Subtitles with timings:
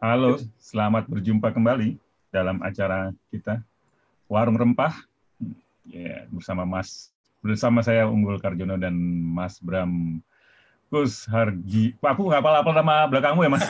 [0.00, 2.00] Halo, selamat berjumpa kembali
[2.32, 3.60] dalam acara kita
[4.32, 4.96] Warung Rempah
[5.84, 7.12] ya, bersama Mas
[7.44, 10.24] bersama saya Unggul Karjono dan Mas Bram
[10.88, 11.92] Gus Hargi.
[12.00, 13.64] Pak, aku nggak apa-apa nama belakangmu ya, Mas?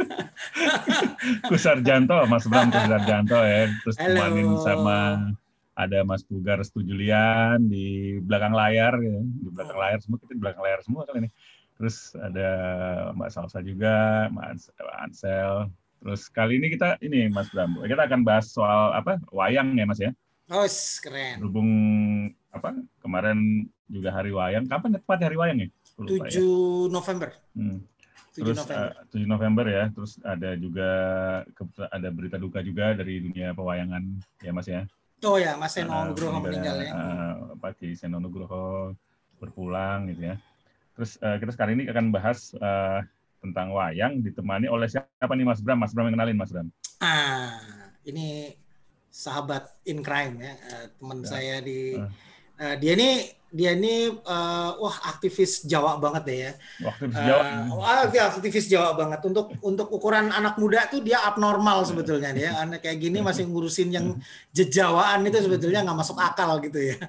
[1.52, 3.68] Gus Sarjanto, Mas Bram Gus Sarjanto ya.
[3.84, 5.20] Terus temanin sama
[5.76, 9.20] ada Mas Pugar Julian di belakang layar ya.
[9.20, 11.30] Di belakang layar semua kita di belakang layar semua kali ini.
[11.80, 12.48] Terus ada
[13.16, 14.68] Mbak Salsa juga, Mbak
[15.00, 15.72] Ansel.
[16.04, 19.96] Terus kali ini kita ini Mas Bram, kita akan bahas soal apa wayang ya Mas
[19.96, 20.12] ya.
[20.52, 20.68] Oh,
[21.00, 21.40] keren.
[21.40, 21.70] Berhubung
[22.52, 24.68] apa kemarin juga hari wayang.
[24.68, 25.68] Kapan tepat hari wayang ya?
[25.96, 26.40] 7 ya.
[26.92, 27.32] November.
[27.56, 27.80] Hmm.
[28.36, 28.88] 7 Terus November.
[28.92, 29.84] Uh, 7 November ya.
[29.92, 30.90] Terus ada juga
[31.88, 34.02] ada berita duka juga dari dunia pewayangan
[34.44, 34.84] ya Mas ya.
[35.20, 36.92] Oh ya, Mas Seno Nugroho uh, meninggal ya.
[36.92, 38.92] Uh, Pak Seno Nugroho
[39.40, 40.36] berpulang gitu ya.
[41.00, 43.00] Terus uh, kita sekarang ini akan bahas uh,
[43.40, 45.80] tentang wayang ditemani oleh siapa nih Mas Bram?
[45.80, 46.68] Mas Bram yang kenalin Mas Bram.
[47.00, 47.56] Ah,
[48.04, 48.52] ini
[49.08, 51.28] sahabat in crime ya, uh, teman ya.
[51.32, 52.04] saya di uh.
[52.60, 56.52] Uh, dia ini dia ini uh, wah aktivis Jawa banget deh ya.
[56.84, 57.42] aktivis Jawa.
[57.48, 59.24] Uh, wah, dia aktivis Jawa banget.
[59.24, 62.52] Untuk untuk ukuran anak muda tuh dia abnormal sebetulnya dia.
[62.62, 64.20] Anak kayak gini masih ngurusin yang
[64.52, 67.00] jejawaan itu sebetulnya nggak masuk akal gitu ya.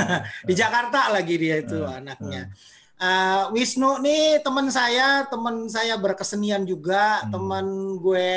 [0.50, 2.50] Di Jakarta lagi dia itu anaknya.
[2.96, 7.28] Uh, Wisnu nih teman saya, teman saya berkesenian juga, hmm.
[7.28, 7.66] teman
[8.00, 8.32] gue.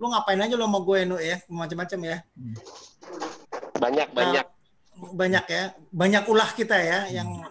[0.00, 2.16] Lu ngapain aja lo mau gue nu ya, macam-macam ya.
[3.76, 4.46] Banyak uh, banyak.
[4.94, 7.44] Banyak ya, banyak ulah kita ya yang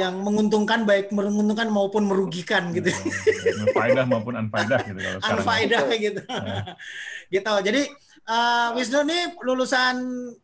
[0.00, 2.88] yang menguntungkan baik menguntungkan maupun merugikan gitu.
[3.76, 6.22] Faedah maupun anfaedah gitu kalau Anfaedah gitu.
[7.34, 7.52] gitu.
[7.60, 7.82] Jadi
[8.28, 9.96] uh, Wisnu nih lulusan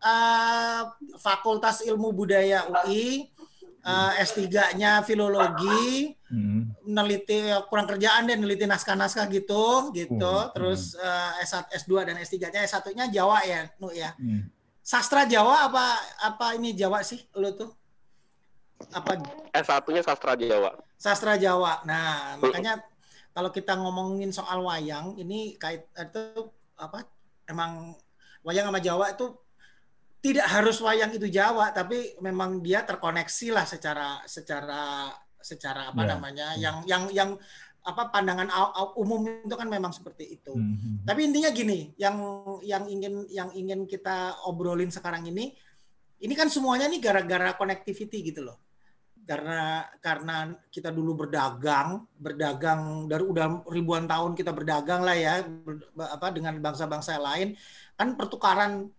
[0.05, 0.83] uh,
[1.17, 3.31] Fakultas Ilmu Budaya UI
[3.85, 6.87] uh, S3-nya filologi, hmm.
[6.89, 10.35] meneliti kurang kerjaan dan meneliti naskah-naskah gitu, gitu.
[10.35, 10.53] Hmm.
[10.53, 14.13] Terus uh, S1, S2 dan S3-nya, S1-nya Jawa ya, Nu ya.
[14.17, 14.49] Hmm.
[14.81, 15.85] Sastra Jawa apa
[16.25, 17.71] apa ini Jawa sih lu tuh?
[18.91, 19.21] Apa
[19.53, 20.73] S1-nya sastra Jawa.
[20.97, 21.85] Sastra Jawa.
[21.85, 22.81] Nah, makanya
[23.37, 26.49] kalau kita ngomongin soal wayang ini kait itu
[26.81, 27.05] apa?
[27.45, 27.95] Emang
[28.43, 29.37] wayang sama Jawa itu
[30.21, 35.09] tidak harus wayang itu Jawa tapi memang dia terkoneksi lah secara secara
[35.41, 36.09] secara apa yeah.
[36.13, 36.61] namanya yeah.
[36.61, 37.31] yang yang yang
[37.81, 38.53] apa pandangan
[39.01, 40.53] umum itu kan memang seperti itu.
[40.53, 41.09] Mm-hmm.
[41.09, 42.21] Tapi intinya gini, yang
[42.61, 45.57] yang ingin yang ingin kita obrolin sekarang ini
[46.21, 48.61] ini kan semuanya nih gara-gara connectivity gitu loh.
[49.25, 55.81] Karena karena kita dulu berdagang, berdagang dari udah ribuan tahun kita berdagang lah ya ber,
[55.97, 57.57] apa dengan bangsa-bangsa lain
[57.97, 58.93] kan pertukaran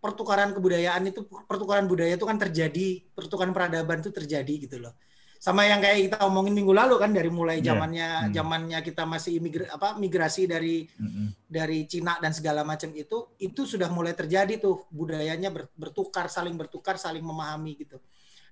[0.00, 4.96] pertukaran kebudayaan itu pertukaran budaya itu kan terjadi pertukaran peradaban itu terjadi gitu loh
[5.40, 7.72] sama yang kayak kita omongin minggu lalu kan dari mulai iya.
[7.72, 8.24] zamannya yeah.
[8.28, 8.34] hmm.
[8.36, 11.48] zamannya kita masih imigra, apa migrasi dari hmm.
[11.48, 17.00] dari Cina dan segala macam itu itu sudah mulai terjadi tuh budayanya bertukar saling bertukar
[17.00, 17.96] saling memahami gitu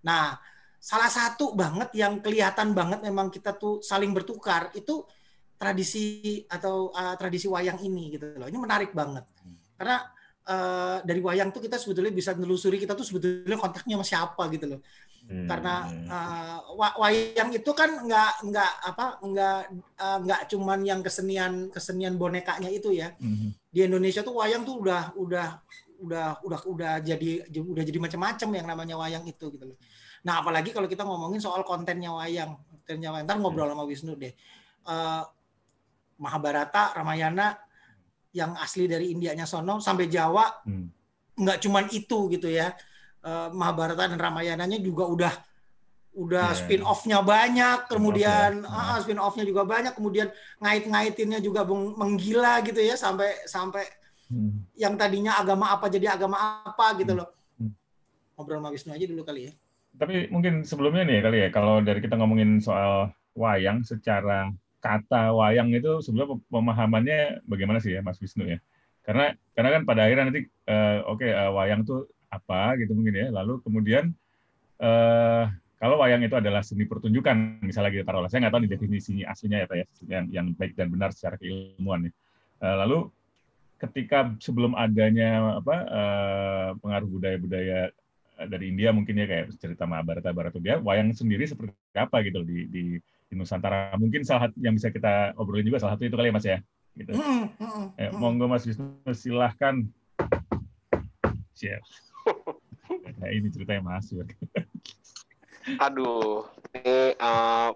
[0.00, 0.40] nah
[0.80, 5.04] salah satu banget yang kelihatan banget memang kita tuh saling bertukar itu
[5.60, 9.76] tradisi atau uh, tradisi wayang ini gitu loh ini menarik banget hmm.
[9.76, 10.08] karena
[10.48, 14.66] uh, dari wayang tuh kita sebetulnya bisa menelusuri kita tuh sebetulnya kontaknya sama siapa gitu
[14.76, 14.80] loh.
[15.28, 15.44] Hmm.
[15.44, 15.74] Karena
[16.08, 16.58] uh,
[16.96, 19.58] wayang itu kan nggak nggak apa nggak
[20.00, 23.12] uh, nggak cuman yang kesenian kesenian bonekanya itu ya.
[23.20, 23.52] Hmm.
[23.68, 25.48] Di Indonesia tuh wayang tuh udah udah
[25.98, 29.78] udah udah udah jadi udah jadi macam-macam yang namanya wayang itu gitu loh.
[30.26, 33.26] Nah, apalagi kalau kita ngomongin soal kontennya wayang, kontennya wayang.
[33.28, 34.34] Ntar ngobrol sama Wisnu deh.
[34.88, 35.22] Uh,
[36.18, 37.54] Mahabharata, Ramayana
[38.32, 40.86] yang asli dari Indianya sono sampai Jawa hmm.
[41.38, 42.72] nggak cuman itu gitu ya
[43.24, 45.32] uh, Mahabharata dan Ramayananya juga udah
[46.18, 46.58] udah yeah.
[46.58, 48.74] spin offnya banyak kemudian okay.
[48.74, 50.28] uh, spin offnya juga banyak kemudian
[50.58, 53.86] ngait-ngaitinnya juga menggila gitu ya sampai sampai
[54.32, 54.74] hmm.
[54.74, 57.20] yang tadinya agama apa jadi agama apa gitu hmm.
[57.22, 57.28] loh
[57.62, 57.72] hmm.
[58.34, 59.52] ngobrol sama Wisnu aja dulu kali ya
[59.98, 65.74] tapi mungkin sebelumnya nih kali ya kalau dari kita ngomongin soal wayang secara kata wayang
[65.74, 68.58] itu sebenarnya pemahamannya bagaimana sih ya Mas Wisnu ya?
[69.02, 72.92] Karena karena kan pada akhirnya nanti uh, oke okay, uh, eh, wayang itu apa gitu
[72.94, 73.26] mungkin ya.
[73.34, 74.14] Lalu kemudian
[74.78, 75.44] uh,
[75.78, 79.58] kalau wayang itu adalah seni pertunjukan misalnya gitu taruhlah saya nggak tahu nih definisi aslinya
[79.62, 82.12] ya Pak ya yang yang baik dan benar secara keilmuan ya.
[82.58, 82.98] Uh, lalu
[83.78, 87.94] ketika sebelum adanya apa uh, pengaruh budaya-budaya
[88.46, 92.70] dari India mungkin ya kayak cerita Mahabharata Bharata dia wayang sendiri seperti apa gitu di
[92.70, 92.84] di
[93.28, 93.94] di Nusantara.
[94.00, 96.58] Mungkin salah satu yang bisa kita obrolin juga salah satu itu kali ya Mas ya.
[96.98, 97.12] Gitu.
[97.14, 99.84] Mm, mm, eh, monggo Mas Wisnu silahkan
[101.54, 101.84] share.
[102.88, 104.08] Nah, ini ceritanya Mas.
[105.84, 107.74] Aduh, ini uh,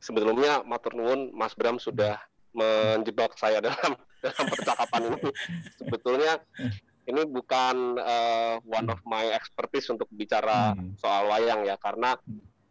[0.00, 2.16] sebelumnya matur nuwun Mas Bram sudah
[2.54, 5.30] menjebak saya dalam dalam percakapan ini.
[5.76, 6.40] Sebetulnya
[7.04, 10.96] ini bukan uh, one of my expertise untuk bicara hmm.
[10.96, 12.16] soal wayang ya karena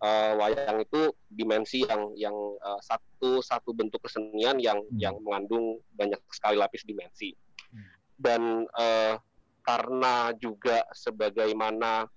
[0.04, 5.00] uh, wayang itu dimensi yang yang uh, satu satu bentuk kesenian yang hmm.
[5.00, 7.36] yang mengandung banyak sekali lapis dimensi
[7.72, 7.88] hmm.
[8.20, 8.42] dan
[8.76, 9.16] uh,
[9.64, 12.10] karena juga sebagaimana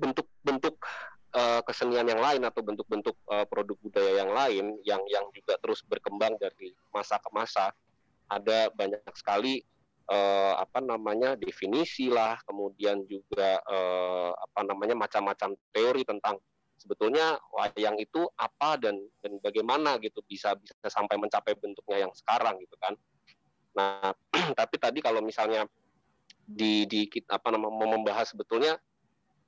[0.00, 0.80] bentuk-bentuk
[1.36, 5.84] uh, kesenian yang lain atau bentuk-bentuk uh, produk budaya yang lain yang yang juga terus
[5.86, 7.70] berkembang dari masa ke masa
[8.30, 9.62] ada banyak sekali
[10.10, 16.36] uh, apa namanya definisi lah kemudian juga uh, apa namanya macam-macam teori tentang
[16.74, 22.56] sebetulnya wayang itu apa dan dan bagaimana gitu bisa bisa sampai mencapai bentuknya yang sekarang
[22.60, 22.96] gitu kan.
[23.76, 24.10] Nah
[24.58, 25.68] tapi tadi kalau misalnya
[26.50, 28.80] di di apa namanya membahas sebetulnya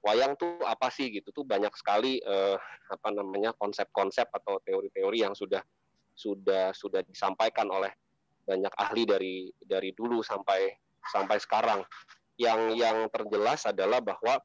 [0.05, 2.59] wayang tuh apa sih gitu tuh banyak sekali eh,
[2.91, 5.63] apa namanya konsep-konsep atau teori-teori yang sudah
[6.13, 7.91] sudah sudah disampaikan oleh
[8.43, 10.73] banyak ahli dari dari dulu sampai
[11.11, 11.81] sampai sekarang.
[12.41, 14.41] Yang yang terjelas adalah bahwa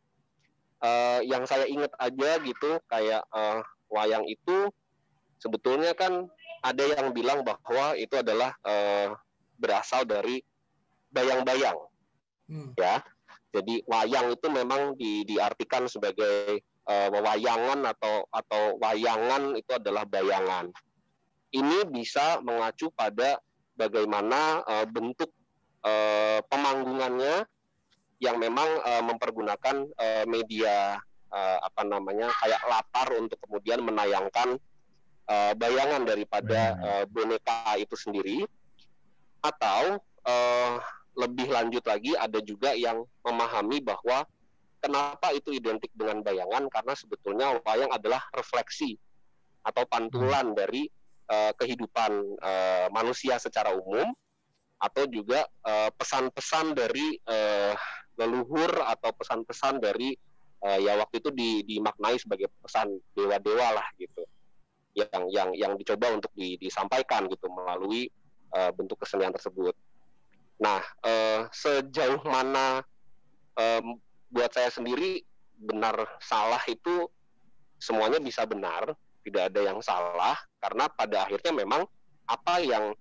[0.83, 4.69] eh, yang saya ingat aja gitu kayak eh, wayang itu
[5.39, 6.27] sebetulnya kan
[6.65, 9.13] ada yang bilang bahwa itu adalah eh,
[9.57, 10.37] berasal dari
[11.09, 11.79] bayang-bayang,
[12.45, 12.77] hmm.
[12.77, 13.01] ya
[13.57, 20.69] jadi wayang itu memang di, diartikan sebagai uh, wewayangan atau atau wayangan itu adalah bayangan.
[21.49, 23.39] Ini bisa mengacu pada
[23.77, 25.29] bagaimana uh, bentuk
[25.85, 27.45] uh, pemanggungannya
[28.17, 30.97] yang memang uh, mempergunakan uh, media
[31.29, 34.57] uh, apa namanya kayak latar untuk kemudian menayangkan
[35.29, 38.37] uh, bayangan daripada uh, boneka itu sendiri.
[39.45, 40.81] Atau uh,
[41.13, 44.25] lebih lanjut lagi ada juga yang memahami bahwa
[44.81, 46.65] kenapa itu identik dengan bayangan?
[46.73, 48.97] Karena sebetulnya wayang adalah refleksi
[49.61, 50.57] atau pantulan hmm.
[50.57, 50.89] dari
[51.29, 54.11] uh, kehidupan uh, manusia secara umum
[54.77, 57.73] atau juga eh, pesan-pesan uh, dari uh,
[58.13, 60.13] leluhur atau pesan-pesan dari
[60.61, 64.21] uh, ya waktu itu di, dimaknai sebagai pesan dewa-dewa lah gitu
[64.93, 68.05] yang yang yang dicoba untuk di, disampaikan gitu melalui
[68.53, 69.73] uh, bentuk kesenian tersebut.
[70.57, 72.81] Nah, eh, sejauh mana
[73.57, 73.81] eh,
[74.33, 75.21] buat saya sendiri
[75.57, 77.05] benar salah itu
[77.77, 81.85] semuanya bisa benar, tidak ada yang salah karena pada akhirnya memang
[82.27, 82.91] apa yang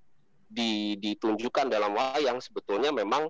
[1.02, 3.26] ditunjukkan dalam wayang sebetulnya memang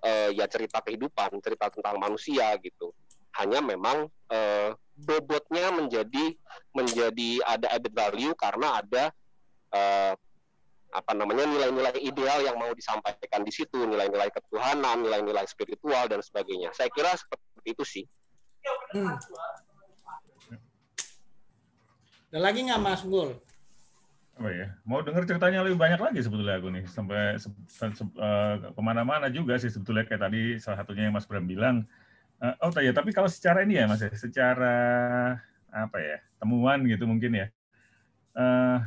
[0.00, 2.94] eh, ya cerita kehidupan, cerita tentang manusia gitu.
[3.36, 6.32] Hanya memang eh, bobotnya menjadi
[6.72, 9.04] menjadi ada added value karena ada
[9.76, 10.14] eh,
[10.96, 16.72] apa namanya nilai-nilai ideal yang mau disampaikan di situ, nilai-nilai ketuhanan, nilai-nilai spiritual dan sebagainya.
[16.72, 18.04] Saya kira seperti itu sih.
[18.96, 19.12] Hmm.
[22.32, 23.36] Ada lagi nggak Mas Gul?
[24.36, 28.68] Oh ya, mau dengar ceritanya lebih banyak lagi sebetulnya aku nih sampai se, se, uh,
[28.68, 31.88] ke mana-mana juga sih sebetulnya kayak tadi salah satunya yang Mas Bram bilang.
[32.36, 34.76] Uh, oh ya, tapi kalau secara ini ya Mas ya, secara
[35.72, 37.46] apa ya temuan gitu mungkin ya.
[38.36, 38.84] Uh,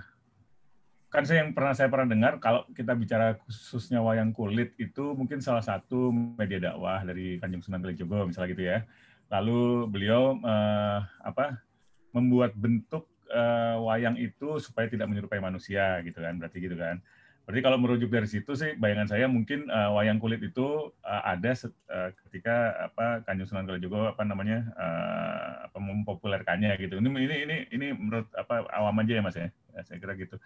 [1.09, 5.41] kan saya yang pernah saya pernah dengar kalau kita bicara khususnya wayang kulit itu mungkin
[5.41, 8.85] salah satu media dakwah dari Kanjeng Sunan Kalijogo misalnya gitu ya.
[9.33, 11.65] Lalu beliau eh, apa
[12.13, 17.01] membuat bentuk eh, wayang itu supaya tidak menyerupai manusia gitu kan berarti gitu kan.
[17.45, 21.49] Berarti kalau merujuk dari situ sih bayangan saya mungkin uh, wayang kulit itu uh, ada
[21.57, 27.01] set, uh, ketika apa Kanjeng Sunan Kalijogo apa namanya uh, apa mempopulerkannya gitu.
[27.01, 29.49] Ini ini ini ini menurut apa awam aja ya Mas ya.
[29.73, 30.37] ya saya kira gitu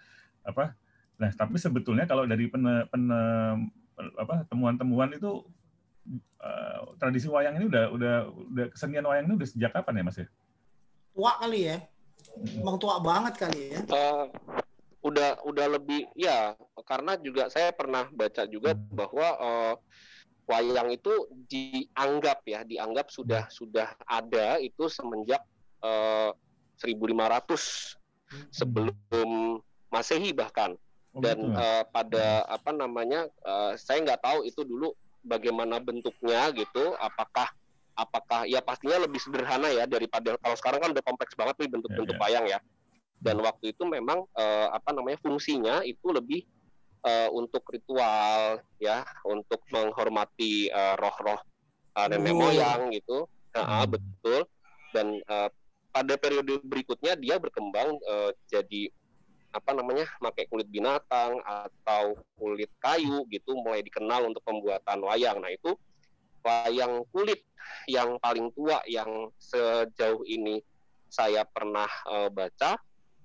[0.43, 0.75] apa
[1.17, 3.21] nah tapi sebetulnya kalau dari pene, pene,
[4.19, 5.45] apa temuan-temuan itu
[6.41, 8.15] uh, tradisi wayang ini udah udah
[8.51, 10.27] udah kesenian wayang ini udah sejak kapan ya mas ya
[11.13, 11.77] tua kali ya
[12.41, 14.25] emang tua banget kali ya uh,
[15.03, 16.55] udah udah lebih ya
[16.87, 19.73] karena juga saya pernah baca juga bahwa uh,
[20.47, 21.11] wayang itu
[21.47, 25.43] dianggap ya dianggap sudah sudah ada itu semenjak
[25.83, 26.31] uh,
[26.79, 28.47] 1500 hmm.
[28.51, 29.29] sebelum
[29.93, 30.73] Masehi bahkan
[31.13, 31.53] oh, dan gitu.
[31.53, 34.91] uh, pada apa namanya uh, saya nggak tahu itu dulu
[35.23, 37.47] bagaimana bentuknya gitu apakah
[37.93, 42.17] apakah ya pastinya lebih sederhana ya daripada kalau sekarang kan udah kompleks banget nih bentuk-bentuk
[42.17, 42.31] yeah, yeah.
[42.33, 42.59] wayang ya
[43.23, 46.43] dan waktu itu memang uh, apa namanya fungsinya itu lebih
[47.05, 50.67] uh, untuk ritual ya untuk menghormati
[50.99, 51.39] roh-roh
[51.95, 53.93] uh, nenek moyang gitu nah, hmm.
[53.93, 54.41] betul
[54.91, 55.49] dan uh,
[55.93, 58.89] pada periode berikutnya dia berkembang uh, jadi
[59.53, 65.37] apa namanya pakai kulit binatang atau kulit kayu gitu mulai dikenal untuk pembuatan wayang.
[65.37, 65.77] Nah itu
[66.43, 67.41] wayang kulit
[67.87, 70.59] yang paling tua yang sejauh ini
[71.07, 72.75] saya pernah uh, baca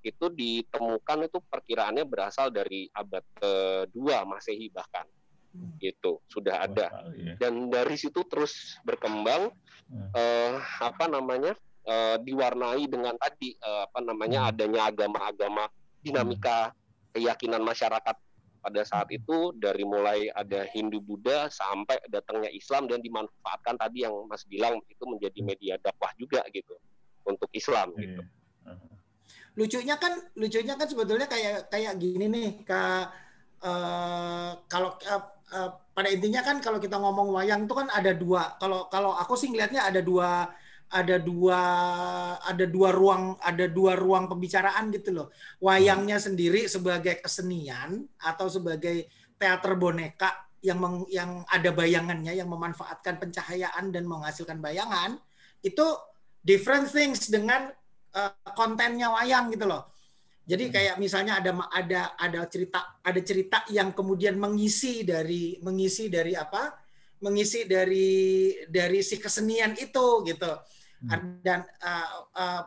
[0.03, 5.05] itu ditemukan itu perkiraannya berasal dari abad kedua Masehi bahkan
[5.55, 5.83] hmm.
[5.83, 7.35] gitu sudah ada ya.
[7.37, 9.51] dan dari situ terus berkembang
[9.91, 10.11] hmm.
[10.15, 11.53] eh, apa namanya
[11.85, 14.51] eh, diwarnai dengan tadi eh, apa namanya hmm.
[14.55, 15.65] adanya agama-agama
[15.99, 16.73] dinamika
[17.13, 18.17] keyakinan masyarakat
[18.69, 24.13] pada saat itu dari mulai ada Hindu Buddha sampai datangnya Islam dan dimanfaatkan tadi yang
[24.29, 26.77] Mas bilang itu menjadi media dakwah juga gitu
[27.25, 28.05] untuk Islam iya.
[28.05, 28.23] gitu.
[29.57, 32.83] lucunya kan lucunya kan sebetulnya kayak kayak gini nih ke
[33.65, 35.25] uh, kalau uh,
[35.57, 38.55] uh, pada intinya kan kalau kita ngomong wayang itu kan ada dua.
[38.61, 40.47] Kalau kalau aku sih ngelihatnya ada dua
[40.89, 41.61] ada dua
[42.41, 45.29] ada dua ruang ada dua ruang pembicaraan gitu loh
[45.61, 53.23] wayangnya sendiri sebagai kesenian atau sebagai teater boneka yang meng, yang ada bayangannya yang memanfaatkan
[53.23, 55.15] pencahayaan dan menghasilkan bayangan
[55.63, 55.87] itu
[56.43, 57.71] different things dengan
[58.15, 59.87] uh, kontennya wayang gitu loh.
[60.49, 60.73] Jadi hmm.
[60.75, 66.75] kayak misalnya ada ada ada cerita ada cerita yang kemudian mengisi dari mengisi dari apa?
[67.23, 70.53] Mengisi dari dari si kesenian itu gitu.
[70.99, 71.39] Hmm.
[71.45, 72.63] Dan uh, uh,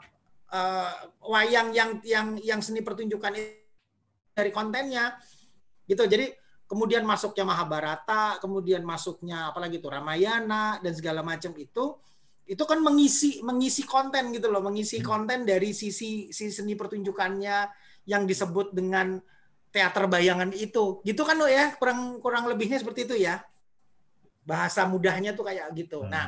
[0.52, 0.94] uh,
[1.28, 3.36] wayang yang yang yang seni pertunjukan
[4.32, 5.20] dari kontennya
[5.88, 6.08] gitu.
[6.08, 6.32] Jadi
[6.68, 12.00] kemudian masuknya Mahabharata, kemudian masuknya apalagi itu Ramayana dan segala macam itu
[12.48, 15.08] itu kan mengisi mengisi konten gitu loh, mengisi hmm.
[15.08, 17.58] konten dari sisi sisi seni pertunjukannya
[18.08, 19.20] yang disebut dengan
[19.72, 21.00] teater bayangan itu.
[21.04, 23.40] Gitu kan lo ya, kurang kurang lebihnya seperti itu ya.
[24.44, 26.04] Bahasa mudahnya tuh kayak gitu.
[26.04, 26.28] Hmm, nah.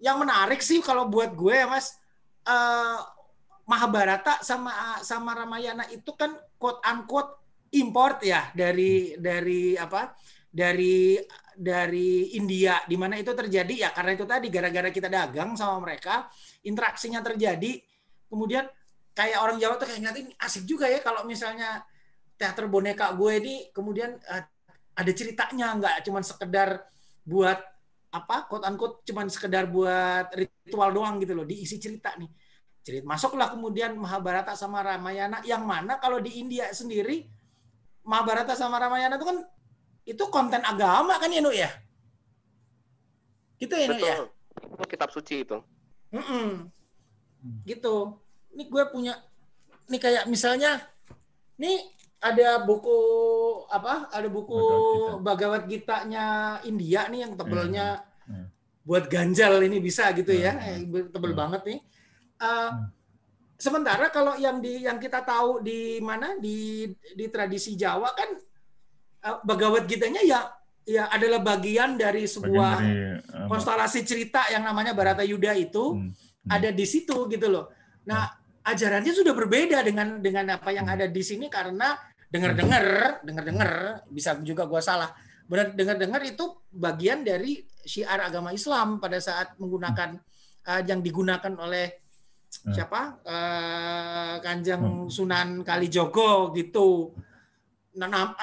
[0.00, 1.96] Yang menarik sih kalau buat gue ya Mas
[2.44, 3.00] uh,
[3.66, 7.32] Mahabharata sama sama Ramayana itu kan quote unquote
[7.74, 10.14] import ya dari dari apa?
[10.56, 11.20] dari
[11.52, 16.32] dari India di mana itu terjadi ya karena itu tadi gara-gara kita dagang sama mereka
[16.64, 17.76] interaksinya terjadi
[18.32, 18.64] kemudian
[19.12, 21.84] kayak orang Jawa tuh kayak ngeliatin asik juga ya kalau misalnya
[22.40, 24.44] teater boneka gue ini kemudian uh,
[24.96, 26.88] ada ceritanya nggak cuma sekedar
[27.24, 27.60] buat
[28.16, 32.30] apa quote unquote cuma sekedar buat ritual doang gitu loh diisi cerita nih
[32.80, 37.28] cerita masuklah kemudian Mahabharata sama Ramayana yang mana kalau di India sendiri
[38.06, 39.38] Mahabharata sama Ramayana itu kan
[40.06, 41.70] itu konten agama kan ya Nuk ya?
[43.58, 44.16] Gitu ya Nuk ya?
[44.62, 45.58] Itu kitab suci itu.
[46.14, 46.48] Mm -mm.
[47.66, 47.94] Gitu.
[48.54, 49.18] Ini gue punya,
[49.90, 50.80] ini kayak misalnya,
[51.58, 51.82] nih
[52.20, 52.98] ada buku
[53.68, 54.08] apa?
[54.12, 54.58] Ada buku
[55.20, 58.32] Bhagavad Gita-nya India nih yang tebelnya hmm.
[58.32, 58.46] Hmm.
[58.86, 61.12] buat ganjal ini bisa gitu ya, hmm.
[61.12, 61.40] tebel hmm.
[61.40, 61.80] banget nih.
[62.36, 62.70] Uh,
[63.56, 68.36] sementara kalau yang di yang kita tahu di mana di di tradisi Jawa kan
[69.26, 70.40] Eh, Bagawat Gitanya ya
[70.86, 75.98] ya adalah bagian dari sebuah bagian dari, uh, konstelasi cerita yang namanya Barata Yuda itu
[75.98, 76.46] hmm, hmm.
[76.46, 77.66] ada di situ gitu loh.
[78.06, 78.45] Nah, hmm.
[78.66, 80.94] Ajarannya sudah berbeda dengan dengan apa yang hmm.
[80.98, 81.94] ada di sini karena
[82.26, 83.70] dengar-dengar, dengar-dengar
[84.10, 85.14] bisa juga gua salah.
[85.46, 90.18] Benar dengar-dengar itu bagian dari syiar agama Islam pada saat menggunakan
[90.66, 92.02] uh, yang digunakan oleh
[92.50, 93.22] siapa?
[93.22, 97.14] Uh, Kanjeng Sunan Kalijogo gitu
[97.96, 98.36] nah,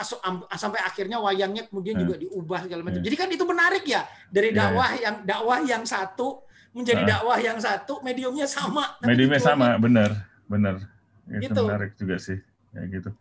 [0.55, 2.23] sampai akhirnya wayangnya kemudian juga hmm.
[2.23, 2.99] diubah segala macam.
[3.03, 3.07] Hmm.
[3.11, 4.01] Jadi kan itu menarik ya
[4.31, 6.41] dari iya, dakwah yeah, yang dakwah yang satu
[6.73, 8.97] menjadi dakwah yang satu, mediumnya sama.
[9.05, 10.81] Mediumnya sama, benar, benar.
[11.29, 11.61] Itu gitu.
[11.69, 12.41] menarik juga sih,
[12.73, 13.13] ya gitu.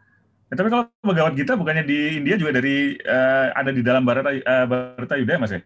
[0.53, 4.33] Ya, tapi kalau Begawat Gita bukannya di India juga dari uh, ada di dalam Barata
[4.33, 5.61] uh, Barata Yuda Mas ya?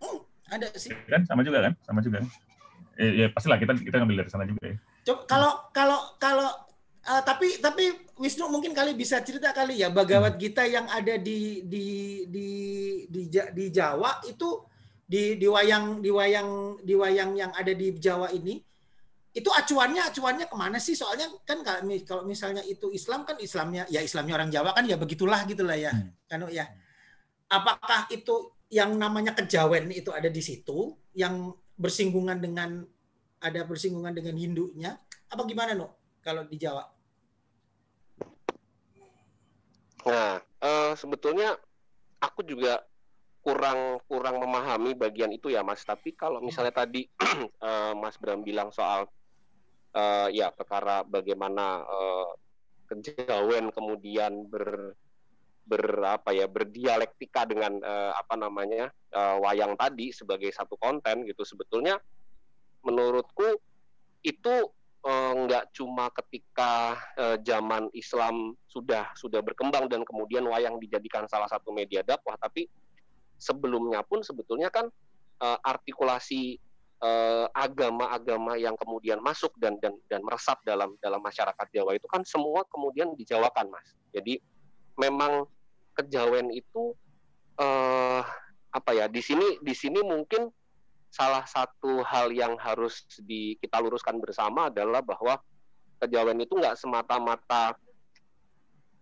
[0.00, 0.20] Hmm,
[0.52, 0.92] ada sih.
[1.08, 1.72] Kan sama juga kan?
[1.84, 2.20] Sama juga.
[3.00, 4.76] Eh, ya pastilah kita kita ngambil dari sana juga ya.
[5.08, 6.50] Coba kalau kalau kalau
[7.00, 10.40] Uh, tapi tapi Wisnu mungkin kali bisa cerita kali ya Bagawat hmm.
[10.44, 11.86] Gita yang ada di di
[12.28, 12.48] di
[13.08, 14.68] di, di Jawa itu
[15.10, 18.62] di di wayang di wayang di wayang yang ada di Jawa ini
[19.34, 24.02] itu acuannya acuannya ke mana sih soalnya kan kalau misalnya itu Islam kan Islamnya ya
[24.02, 26.30] Islamnya orang Jawa kan ya begitulah gitulah ya hmm.
[26.30, 26.70] kan ya
[27.50, 32.86] apakah itu yang namanya kejawen itu ada di situ yang bersinggungan dengan
[33.42, 34.94] ada bersinggungan dengan Hindunya
[35.30, 36.84] apa gimana no kalau di Jawa?
[40.04, 41.56] Nah, uh, sebetulnya
[42.20, 42.80] aku juga
[43.50, 45.82] kurang kurang memahami bagian itu ya, Mas.
[45.82, 47.02] Tapi kalau misalnya tadi
[47.66, 49.10] uh, Mas Bram bilang soal
[49.98, 52.30] uh, ya perkara bagaimana uh,
[52.86, 54.94] kejawen kemudian ber
[55.66, 61.46] ber apa ya berdialektika dengan uh, apa namanya uh, wayang tadi sebagai satu konten gitu
[61.46, 61.98] sebetulnya
[62.82, 63.58] menurutku
[64.26, 64.66] itu
[65.00, 71.48] Eh, nggak cuma ketika uh, zaman Islam sudah sudah berkembang dan kemudian wayang dijadikan salah
[71.48, 72.68] satu media dakwah, tapi
[73.40, 74.86] sebelumnya pun sebetulnya kan
[75.40, 76.60] uh, artikulasi
[77.00, 82.20] eh, agama-agama yang kemudian masuk dan dan dan meresap dalam dalam masyarakat Jawa itu kan
[82.28, 83.96] semua kemudian dijawakan mas.
[84.12, 84.36] Jadi
[85.00, 85.48] memang
[85.96, 86.92] kejawen itu
[87.56, 88.22] eh,
[88.70, 90.52] apa ya di sini di sini mungkin
[91.10, 95.42] salah satu hal yang harus di, kita luruskan bersama adalah bahwa
[95.98, 97.74] kejawen itu nggak semata-mata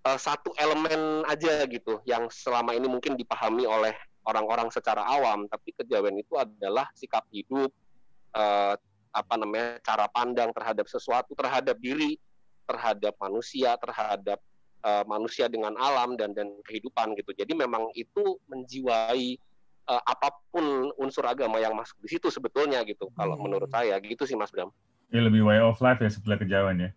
[0.09, 3.93] uh, satu elemen aja gitu yang selama ini mungkin dipahami oleh
[4.29, 7.73] orang-orang secara awam tapi kejawen itu adalah sikap hidup
[8.37, 8.77] uh,
[9.09, 12.21] apa namanya cara pandang terhadap sesuatu terhadap diri
[12.69, 14.37] terhadap manusia terhadap
[14.85, 19.41] uh, manusia dengan alam dan dan kehidupan gitu jadi memang itu menjiwai
[19.89, 23.09] uh, apa pun unsur agama yang masuk di situ sebetulnya gitu.
[23.17, 23.43] Kalau hmm.
[23.49, 24.71] menurut saya gitu sih Mas Bram.
[25.09, 26.91] Ya lebih way of life ya sebelah kejawan ya.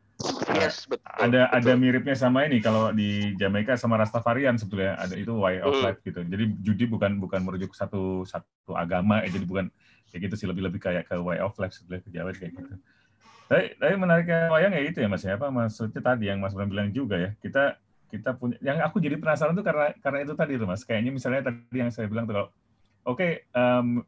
[0.57, 1.05] Yes, betul.
[1.07, 1.57] Ada betul.
[1.57, 5.83] ada miripnya sama ini kalau di Jamaika sama Rastafarian sebetulnya ada itu way of hmm.
[5.83, 6.21] life gitu.
[6.21, 9.65] Jadi judi bukan bukan merujuk satu satu agama ya jadi bukan
[10.11, 12.73] kayak gitu sih lebih lebih kayak ke way of life sebelah kejawan kayak gitu.
[13.51, 16.71] Tapi, tapi menariknya wayang ya itu ya Mas ya apa maksudnya tadi yang Mas Bram
[16.71, 17.29] bilang juga ya.
[17.39, 17.75] Kita
[18.11, 20.83] kita punya yang aku jadi penasaran tuh karena karena itu tadi tuh Mas.
[20.83, 22.47] Kayaknya misalnya tadi yang saya bilang tuh kalau
[23.07, 24.03] oke okay, um,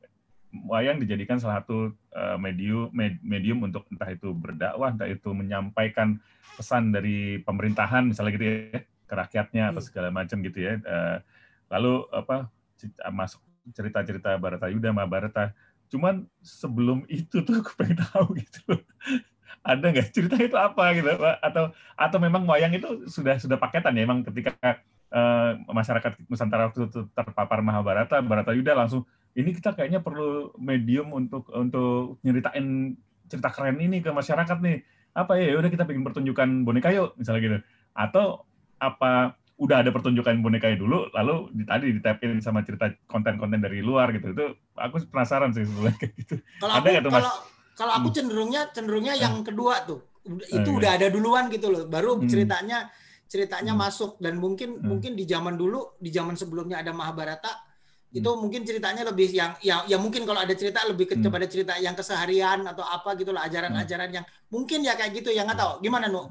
[0.70, 2.94] wayang dijadikan salah satu uh, medium
[3.26, 6.22] medium untuk entah itu berdakwah entah itu menyampaikan
[6.54, 9.88] pesan dari pemerintahan misalnya gitu ya ke rakyatnya atau hmm.
[9.90, 10.78] segala macam gitu ya.
[10.86, 11.18] Uh,
[11.74, 12.50] lalu apa
[13.10, 13.42] masuk
[13.74, 15.56] cerita-cerita Baratayuda Mahabharata
[15.90, 18.82] cuman sebelum itu tuh aku pengen tahu gitu
[19.72, 24.04] ada nggak cerita itu apa gitu atau atau memang wayang itu sudah sudah paketan ya?
[24.04, 24.84] Memang ketika
[25.14, 31.10] uh, masyarakat Nusantara waktu itu terpapar Mahabharata, Barata Yuda langsung ini kita kayaknya perlu medium
[31.10, 32.94] untuk untuk nyeritain
[33.26, 34.86] cerita keren ini ke masyarakat nih.
[35.14, 35.54] Apa ya?
[35.54, 37.58] ya udah kita bikin pertunjukan boneka yuk, misalnya gitu.
[37.98, 38.46] Atau
[38.78, 44.14] apa udah ada pertunjukan boneka dulu, lalu di, tadi ditapin sama cerita konten-konten dari luar
[44.14, 44.34] gitu.
[44.34, 46.36] Itu aku penasaran sih sebenarnya kayak gitu.
[46.62, 47.34] Kalau ada aku, kalau,
[47.78, 48.18] kalau aku hmm.
[48.18, 49.24] cenderungnya cenderungnya hmm.
[49.24, 50.02] yang kedua tuh.
[50.50, 51.86] Itu oh, udah ada duluan gitu loh.
[51.90, 52.30] Baru hmm.
[52.30, 52.90] ceritanya
[53.34, 53.82] ceritanya hmm.
[53.82, 54.86] masuk dan mungkin hmm.
[54.86, 57.73] mungkin di zaman dulu di zaman sebelumnya ada Mahabharata hmm.
[58.14, 61.26] Itu mungkin ceritanya lebih yang ya ya mungkin kalau ada cerita lebih ke, hmm.
[61.26, 64.18] kepada cerita yang keseharian atau apa gitulah ajaran-ajaran hmm.
[64.22, 66.30] yang mungkin ya kayak gitu ya nggak tahu gimana nu?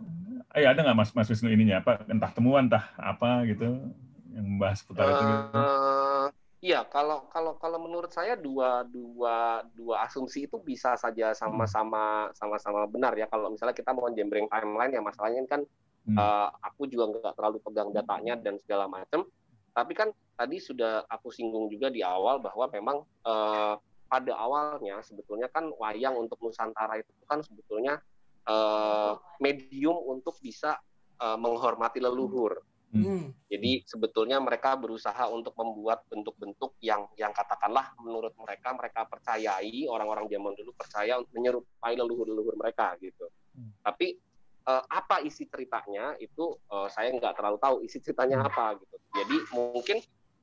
[0.54, 3.82] Eh, ada nggak Mas Mas Wisnu ininya apa entah temuan entah apa gitu
[4.30, 5.42] yang membahas seputar uh, itu gitu?
[5.42, 6.26] Eh,
[6.70, 12.86] iya, kalau kalau kalau menurut saya dua dua dua asumsi itu bisa saja sama-sama sama-sama
[12.86, 13.26] benar ya.
[13.26, 15.66] Kalau misalnya kita mau jembreng timeline ya masalahnya kan
[16.02, 16.18] Hmm.
[16.18, 19.22] Uh, aku juga nggak terlalu pegang datanya dan segala macam.
[19.72, 23.74] Tapi kan tadi sudah aku singgung juga di awal bahwa memang uh,
[24.12, 27.96] pada awalnya sebetulnya kan wayang untuk Nusantara itu kan sebetulnya
[28.44, 30.76] uh, medium untuk bisa
[31.16, 32.60] uh, menghormati leluhur.
[32.92, 33.00] Hmm.
[33.00, 33.26] hmm.
[33.48, 40.28] Jadi sebetulnya mereka berusaha untuk membuat bentuk-bentuk yang yang katakanlah menurut mereka mereka percayai orang-orang
[40.28, 43.32] zaman dulu percaya untuk menyerupai leluhur-leluhur mereka gitu.
[43.56, 43.72] Hmm.
[43.80, 44.20] Tapi
[44.68, 48.48] uh, apa isi ceritanya itu uh, saya nggak terlalu tahu isi ceritanya hmm.
[48.52, 48.91] apa gitu.
[49.12, 49.98] Jadi mungkin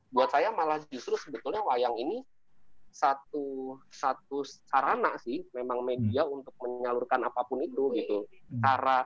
[0.09, 2.25] buat saya malah justru sebetulnya wayang ini
[2.89, 6.41] satu satu sarana sih memang media hmm.
[6.41, 8.25] untuk menyalurkan apa pun itu gitu.
[8.49, 8.61] Hmm.
[8.61, 8.97] Cara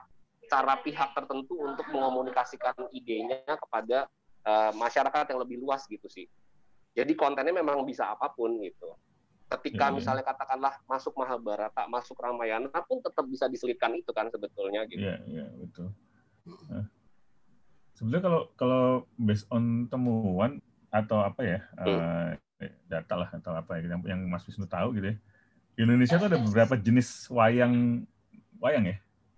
[0.48, 4.08] cara pihak tertentu untuk mengomunikasikan idenya kepada
[4.44, 6.28] uh, masyarakat yang lebih luas gitu sih.
[6.94, 8.94] Jadi kontennya memang bisa apa pun gitu
[9.44, 14.88] ketika yeah, misalnya katakanlah masuk Mahabharata, masuk Ramayana pun tetap bisa diselipkan itu kan sebetulnya
[14.88, 15.04] gitu.
[15.04, 15.88] Iya, yeah, iya, yeah, betul.
[16.72, 16.84] Nah,
[17.94, 18.84] sebenarnya kalau kalau
[19.18, 20.58] based on temuan
[20.90, 21.88] atau apa ya, hmm.
[21.88, 22.30] uh,
[22.86, 25.16] data lah atau apa ya yang, yang Mas Wisnu tahu gitu ya.
[25.74, 28.06] Di Indonesia tuh ada beberapa jenis wayang
[28.62, 28.96] wayang ya.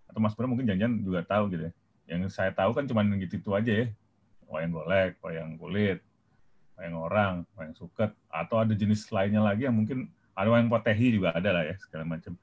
[0.08, 1.72] Atau Mas Bro mungkin jangan-jangan juga tahu gitu ya.
[2.06, 3.86] Yang saya tahu kan cuma gitu-gitu aja ya.
[4.46, 5.98] Wayang golek, wayang kulit,
[6.78, 11.32] wayang orang, wayang suket, atau ada jenis lainnya lagi yang mungkin ada wayang potehi juga
[11.32, 12.36] ada lah ya segala macam.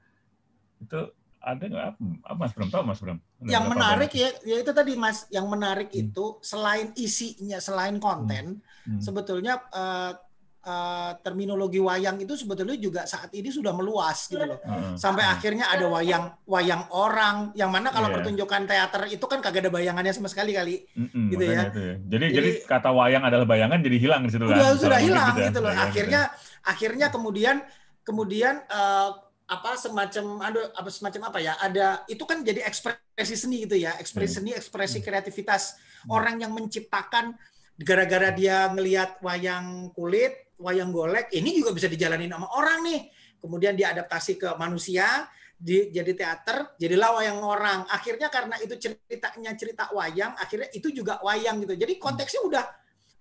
[0.82, 1.86] Itu ada nggak?
[2.24, 3.18] Apa Mas Bram tahu Mas Bram?
[3.44, 6.02] yang menarik ya, ya itu tadi Mas, yang menarik hmm.
[6.08, 8.88] itu selain isinya, selain konten, hmm.
[8.88, 9.00] Hmm.
[9.04, 10.16] sebetulnya uh,
[10.64, 14.58] uh, terminologi wayang itu sebetulnya juga saat ini sudah meluas gitu loh.
[14.64, 15.36] Uh, Sampai uh.
[15.36, 18.16] akhirnya ada wayang wayang orang yang mana kalau yeah.
[18.18, 20.88] pertunjukan teater itu kan kagak ada bayangannya sama sekali kali.
[20.96, 21.52] Mm -mm, gitu ya.
[21.52, 21.64] Ya.
[21.68, 24.56] Jadi, jadi jadi kata wayang adalah bayangan jadi hilang di situ kan.
[24.56, 25.48] Sudah sudah hilang gitu, ya.
[25.52, 25.72] gitu loh.
[25.72, 26.64] Akhirnya gitu.
[26.64, 27.56] akhirnya kemudian
[28.04, 33.68] kemudian uh, apa semacam aduh apa semacam apa ya ada itu kan jadi ekspresi seni
[33.68, 35.76] gitu ya ekspresi seni ekspresi kreativitas
[36.08, 37.36] orang yang menciptakan
[37.76, 43.00] gara-gara dia ngelihat wayang kulit wayang golek ini juga bisa dijalanin sama orang nih.
[43.42, 47.84] Kemudian diadaptasi ke manusia, di, jadi teater, jadilah wayang orang.
[47.92, 51.76] Akhirnya karena itu ceritanya cerita wayang, akhirnya itu juga wayang gitu.
[51.76, 52.64] Jadi konteksnya udah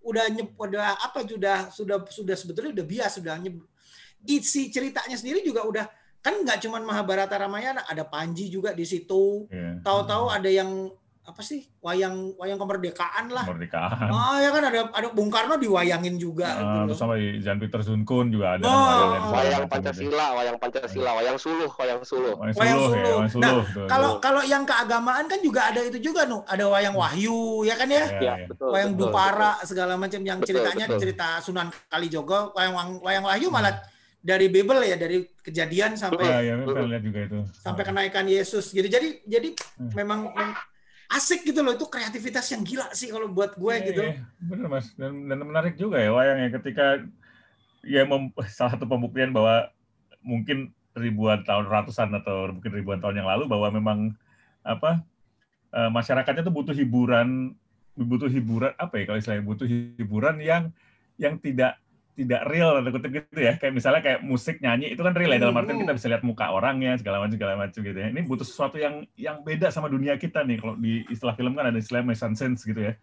[0.03, 0.23] udah
[0.59, 3.39] udah apa sudah sudah sudah sebetulnya udah bias sudah
[4.27, 5.87] isi ceritanya sendiri juga udah
[6.23, 9.43] kan nggak cuma Mahabharata Ramayana, ada Panji juga di situ.
[9.51, 9.83] Iya.
[9.83, 10.87] Tahu-tahu ada yang
[11.23, 13.47] apa sih wayang wayang kemerdekaan lah.
[13.47, 14.07] Kemerdekaan.
[14.11, 16.47] Oh ya kan ada ada Bung Karno diwayangin juga.
[16.51, 19.71] Ah, gitu terus sama Jan Peter Zunkun juga ada Oh, wayang oh, segala Wayang gitu.
[19.71, 22.35] Pancasila, wayang Pancasila, wayang suluh, wayang suluh.
[22.35, 23.15] Wayang Wayang Suluh ya, Suluh.
[23.15, 23.63] Wayang Nah, Suluh.
[23.71, 24.19] tuh, Kalau tuh.
[24.19, 28.03] kalau yang keagamaan kan juga ada itu juga nu, ada wayang Wahyu ya kan ya.
[28.03, 28.47] Ya, Ya, ya.
[28.47, 28.67] betul.
[28.71, 30.99] wayang betul, Dupara segala macam yang Betul, ceritanya betul.
[31.03, 33.55] cerita Sunan Kalijogo, wayang wayang Wahyu Hmm.
[34.23, 37.39] Dari Bible ya dari kejadian sampai Ya, ya, saya lihat juga itu.
[37.59, 38.71] sampai kenaikan Yesus.
[38.71, 39.91] Jadi jadi jadi Hmm.
[39.91, 40.57] memang mem-
[41.11, 44.01] asik gitu loh itu kreativitas yang gila sih kalau buat gue Iya, gitu.
[44.01, 46.85] iya, bener mas dan, dan menarik juga ya wayang ya ketika
[47.83, 49.69] ya mem- salah satu pembuktian bahwa
[50.23, 53.99] mungkin ribuan tahun ratusan atau mungkin ribuan tahun yang lalu bahwa memang
[54.63, 55.03] apa
[55.75, 57.53] eh, masyarakatnya tuh butuh hiburan
[57.93, 60.63] butuh hiburan apa ya kalau istilahnya butuh hiburan yang
[61.21, 61.77] yang tidak
[62.13, 63.57] tidak real atau kutip gitu ya.
[63.57, 65.41] Kayak misalnya kayak musik nyanyi itu kan real ya.
[65.41, 68.07] Dalam artian kita bisa lihat muka orangnya segala macam segala macam gitu ya.
[68.13, 70.61] Ini butuh sesuatu yang yang beda sama dunia kita nih.
[70.61, 72.93] Kalau di istilah film kan ada istilah mise en scène gitu ya.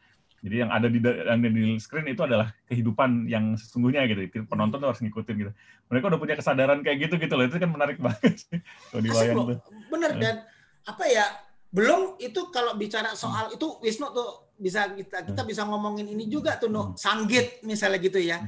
[0.41, 4.47] Jadi yang ada di yang ada di screen itu adalah kehidupan yang sesungguhnya gitu.
[4.49, 5.53] Penonton tuh harus ngikutin gitu.
[5.91, 7.45] Mereka udah punya kesadaran kayak gitu gitu loh.
[7.45, 8.59] Itu kan menarik banget sih.
[8.89, 9.59] Kalau di wayang tuh.
[9.91, 10.23] Bener Hmm.
[10.23, 10.35] dan
[10.89, 11.27] apa ya
[11.71, 16.57] belum itu kalau bicara soal itu Wisnu tuh bisa kita kita bisa ngomongin ini juga
[16.57, 16.97] tuh no Hmm.
[16.97, 18.41] sanggit misalnya gitu ya.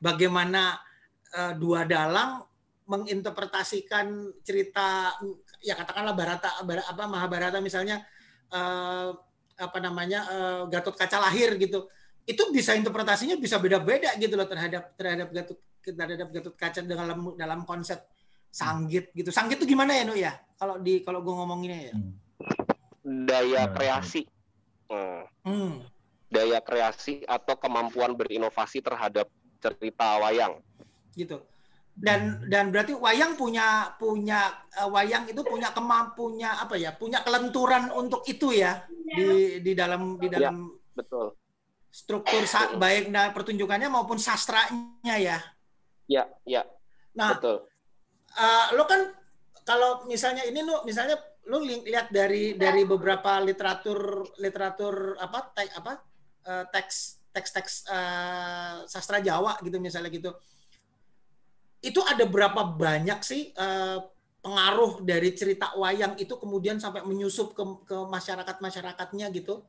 [0.00, 0.04] Hmm.
[0.08, 0.80] Bagaimana
[1.36, 2.40] eh, dua dalang
[2.88, 5.14] menginterpretasikan cerita
[5.62, 8.02] ya katakanlah Barata Bara- apa Mahabharata misalnya
[8.48, 9.10] eh,
[9.60, 11.84] apa namanya eh, Gatot Kaca lahir gitu.
[12.24, 17.60] Itu bisa interpretasinya bisa beda-beda gitu loh terhadap terhadap Gatot terhadap Gatot Kaca dalam dalam
[17.68, 18.00] konsep
[18.50, 19.30] sanggit gitu.
[19.30, 20.32] Sanggit itu gimana ya, Nu ya?
[20.58, 21.94] Kalau di kalau gue ngomonginnya ya.
[23.04, 24.22] Daya Nah, kreasi.
[24.90, 25.22] Hmm.
[25.46, 25.74] Hmm.
[26.30, 29.30] Daya kreasi atau kemampuan berinovasi terhadap
[29.60, 30.58] cerita wayang.
[31.14, 31.44] gitu.
[32.00, 36.96] Dan dan berarti wayang punya punya eh, wayang itu punya kemampunya apa ya?
[36.96, 41.36] Punya kelenturan untuk itu ya di di dalam di dalam Betul.
[41.90, 42.46] struktur
[42.78, 45.38] baik nah, pertunjukannya maupun sastranya ya.
[46.10, 46.66] Ya, ya,
[47.14, 47.66] Nah, betul.
[48.34, 49.10] eh, lo kan
[49.66, 55.72] kalau misalnya ini lo misalnya lo li- lihat dari dari beberapa literatur literatur apa teks
[55.78, 55.92] apa
[56.46, 56.96] eh, teks
[57.30, 60.34] teks-teks eh, sastra Jawa gitu misalnya gitu.
[61.80, 63.98] Itu ada berapa banyak sih eh,
[64.40, 69.64] pengaruh dari cerita wayang itu kemudian sampai menyusup ke ke masyarakat-masyarakatnya gitu.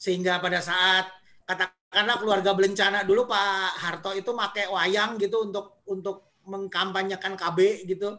[0.00, 1.08] Sehingga pada saat
[1.44, 8.16] katakanlah keluarga berencana dulu Pak Harto itu pakai wayang gitu untuk untuk mengkampanyekan KB gitu.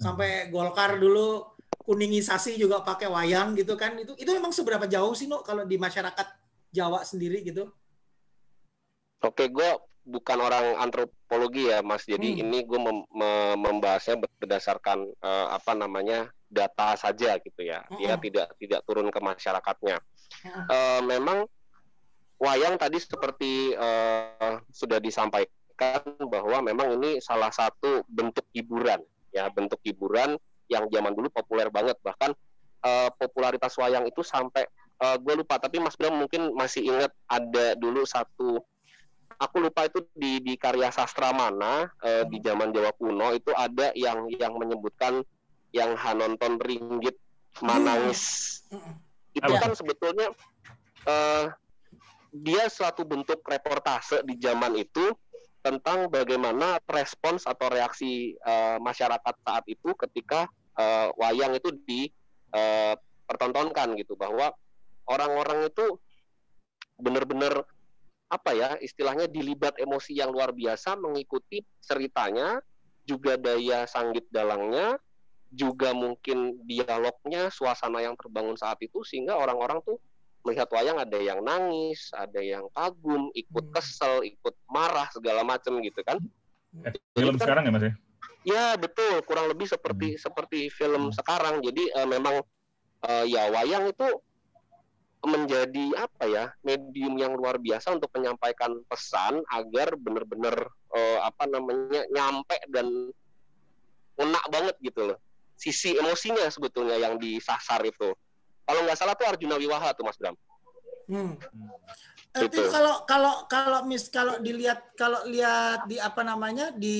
[0.00, 1.44] Sampai Golkar dulu
[1.84, 3.98] kuningisasi juga pakai wayang gitu kan.
[3.98, 6.26] Itu itu memang seberapa jauh sih no kalau di masyarakat
[6.70, 7.66] Jawa sendiri gitu?
[9.20, 12.08] Oke, gue bukan orang antropologi ya, Mas.
[12.08, 12.42] Jadi Hmm.
[12.48, 17.84] ini gue mem- me- membahasnya berdasarkan eh, apa namanya data saja gitu ya.
[18.00, 18.24] Dia Mm-mm.
[18.24, 20.00] tidak tidak turun ke masyarakatnya.
[20.00, 20.66] Mm-mm.
[20.72, 21.38] Eh, memang
[22.40, 29.04] wayang tadi seperti eh, sudah disampaikan bahwa memang ini salah satu bentuk hiburan
[29.36, 30.40] ya, bentuk hiburan
[30.72, 32.00] yang zaman dulu populer banget.
[32.00, 32.32] Bahkan
[32.88, 34.64] eh, popularitas wayang itu sampai
[35.00, 38.60] gue lupa, tapi Mas Bram mungkin masih ingat ada dulu satu
[39.40, 43.88] aku lupa itu di di karya sastra mana eh, di zaman Jawa kuno itu ada
[43.96, 45.24] yang yang menyebutkan
[45.72, 47.16] yang Hanonton Ringgit
[47.64, 48.60] Manangis.
[48.68, 49.00] Mm-mm.
[49.32, 50.28] Itu kan sebetulnya
[51.08, 51.48] eh,
[52.30, 55.10] dia suatu bentuk reportase di zaman itu
[55.60, 60.44] tentang bagaimana respons atau reaksi eh, masyarakat saat itu ketika
[60.76, 64.52] eh, wayang itu dipertontonkan gitu bahwa
[65.08, 65.96] orang-orang itu
[67.00, 67.64] benar-benar
[68.30, 72.62] apa ya istilahnya dilibat emosi yang luar biasa mengikuti ceritanya
[73.02, 74.94] juga daya sanggit dalangnya
[75.50, 79.98] juga mungkin dialognya suasana yang terbangun saat itu sehingga orang-orang tuh
[80.46, 83.74] melihat wayang ada yang nangis ada yang kagum ikut Hmm.
[83.74, 86.22] kesel ikut marah segala macam gitu kan.
[87.18, 87.92] Film kan- sekarang ya mas ya?
[88.40, 89.20] Ya betul.
[89.26, 91.60] Kurang lebih seperti seperti film sekarang.
[91.60, 92.40] Jadi eh, memang
[93.04, 94.06] eh, ya wayang itu
[95.20, 100.56] menjadi apa ya medium yang luar biasa untuk menyampaikan pesan agar benar-benar
[100.96, 103.12] eh, apa namanya nyampe dan
[104.16, 105.18] enak banget gitu loh
[105.60, 108.16] sisi emosinya sebetulnya yang disasar itu
[108.64, 110.36] kalau nggak salah tuh Arjuna Wiwaha tuh Mas Bram
[111.10, 111.34] Hmm.
[112.30, 112.46] Gitu.
[112.46, 116.98] Itu kalau kalau kalau mis kalau dilihat kalau lihat di apa namanya di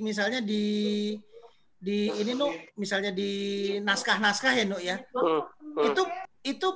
[0.00, 1.12] misalnya di
[1.76, 2.48] di ini nu
[2.80, 3.32] misalnya di
[3.84, 5.44] naskah-naskah ya nu ya Hmm,
[5.76, 5.84] hmm.
[5.92, 6.02] itu
[6.56, 6.68] itu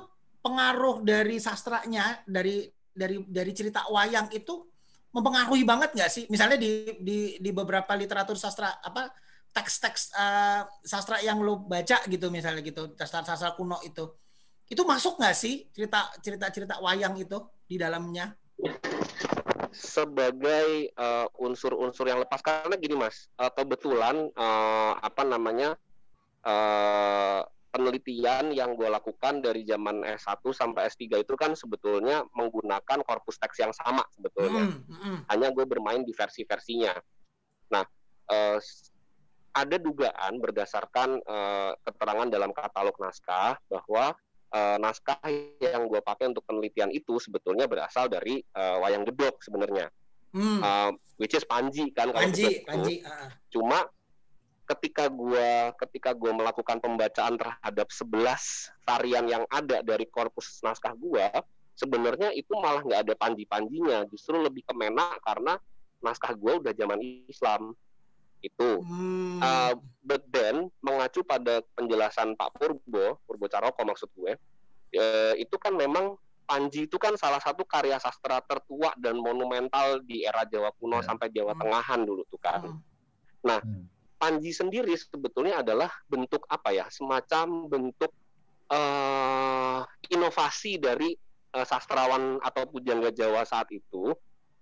[0.45, 4.69] pengaruh dari sastranya dari dari dari cerita wayang itu
[5.09, 6.23] mempengaruhi banget nggak sih?
[6.29, 9.09] Misalnya di di di beberapa literatur sastra apa
[9.49, 14.05] teks-teks uh, sastra yang lo baca gitu misalnya gitu sastra-sastra kuno itu.
[14.69, 18.37] Itu masuk nggak sih cerita cerita cerita wayang itu di dalamnya?
[19.73, 25.73] Sebagai uh, unsur-unsur yang lepas karena gini mas uh, kebetulan uh, apa namanya
[26.45, 27.43] uh,
[27.75, 33.59] penelitian yang gue lakukan dari zaman S1 sampai S3 itu kan sebetulnya menggunakan korpus teks
[33.59, 34.71] yang sama sebetulnya.
[34.71, 35.17] Mm, mm.
[35.27, 36.95] Hanya gue bermain di versi-versinya.
[37.75, 37.83] Nah,
[38.31, 38.57] uh,
[39.55, 44.15] ada dugaan berdasarkan uh, keterangan dalam katalog naskah bahwa
[44.55, 45.19] uh, naskah
[45.59, 49.91] yang gue pakai untuk penelitian itu sebetulnya berasal dari uh, wayang gedok sebenarnya.
[50.31, 50.59] Mm.
[50.63, 53.03] Uh, which is Panji kan Panji, Panji.
[53.03, 53.27] Uh.
[53.51, 53.83] Cuma
[54.65, 55.49] ketika gue
[55.85, 58.09] ketika gue melakukan pembacaan terhadap 11
[58.81, 61.25] varian yang ada dari korpus naskah gue
[61.77, 65.61] sebenarnya itu malah nggak ada panji-panjinya justru lebih kemena karena
[66.01, 66.97] naskah gue udah zaman
[67.29, 67.77] Islam
[68.41, 69.41] itu hmm.
[69.41, 74.33] uh, but then mengacu pada penjelasan Pak Purbo Purbo Caroko maksud gue
[74.97, 80.21] uh, itu kan memang Panji itu kan salah satu karya sastra tertua dan monumental di
[80.21, 81.05] era Jawa kuno yeah.
[81.09, 81.61] sampai Jawa hmm.
[81.65, 82.61] Tengahan dulu tuh kan.
[82.61, 82.85] Hmm.
[83.41, 88.11] Nah, hmm Panji sendiri sebetulnya adalah bentuk apa ya semacam bentuk
[88.71, 91.13] uh, inovasi dari
[91.53, 94.15] uh, sastrawan atau pujangga Jawa saat itu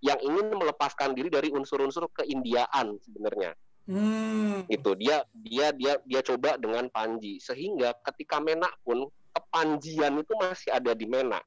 [0.03, 3.55] yang ingin melepaskan diri dari unsur-unsur keindiaan sebenarnya.
[3.87, 4.63] Hmm.
[4.67, 10.71] Itu dia dia dia dia coba dengan Panji sehingga ketika Menak pun kepanjian itu masih
[10.71, 11.43] ada di Menak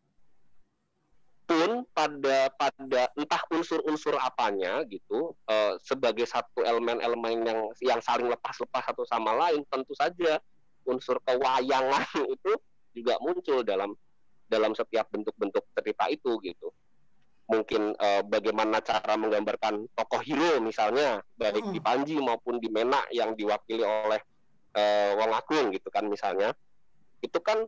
[1.47, 8.83] pun pada pada entah unsur-unsur apanya gitu uh, sebagai satu elemen-elemen yang yang saling lepas-lepas
[8.83, 10.43] satu sama lain tentu saja
[10.83, 12.03] unsur kewayangan
[12.35, 12.53] itu
[12.91, 13.95] juga muncul dalam
[14.51, 16.75] dalam setiap bentuk-bentuk cerita itu gitu
[17.47, 21.75] mungkin uh, bagaimana cara menggambarkan tokoh hero misalnya baik hmm.
[21.75, 24.19] di Panji maupun di Menak yang diwakili oleh
[24.75, 26.51] uh, Wong Agung gitu kan misalnya
[27.23, 27.63] itu kan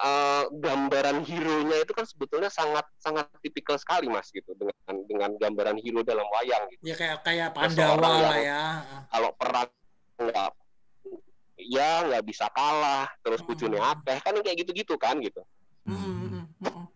[0.00, 4.76] uh, gambaran hero-nya itu kan sebetulnya sangat sangat tipikal sekali mas gitu dengan
[5.08, 6.82] dengan gambaran hero dalam wayang gitu.
[6.92, 8.62] Ya kayak kayak Pandawa lah ya.
[9.08, 9.68] Kalau perang
[10.16, 10.50] nggak
[11.56, 13.48] ya nggak bisa kalah terus hmm.
[13.48, 15.40] bujune apa kan kayak gitu-gitu kan gitu.
[15.88, 15.96] Hmm.
[15.96, 16.44] Hmm.
[16.60, 16.86] hmm.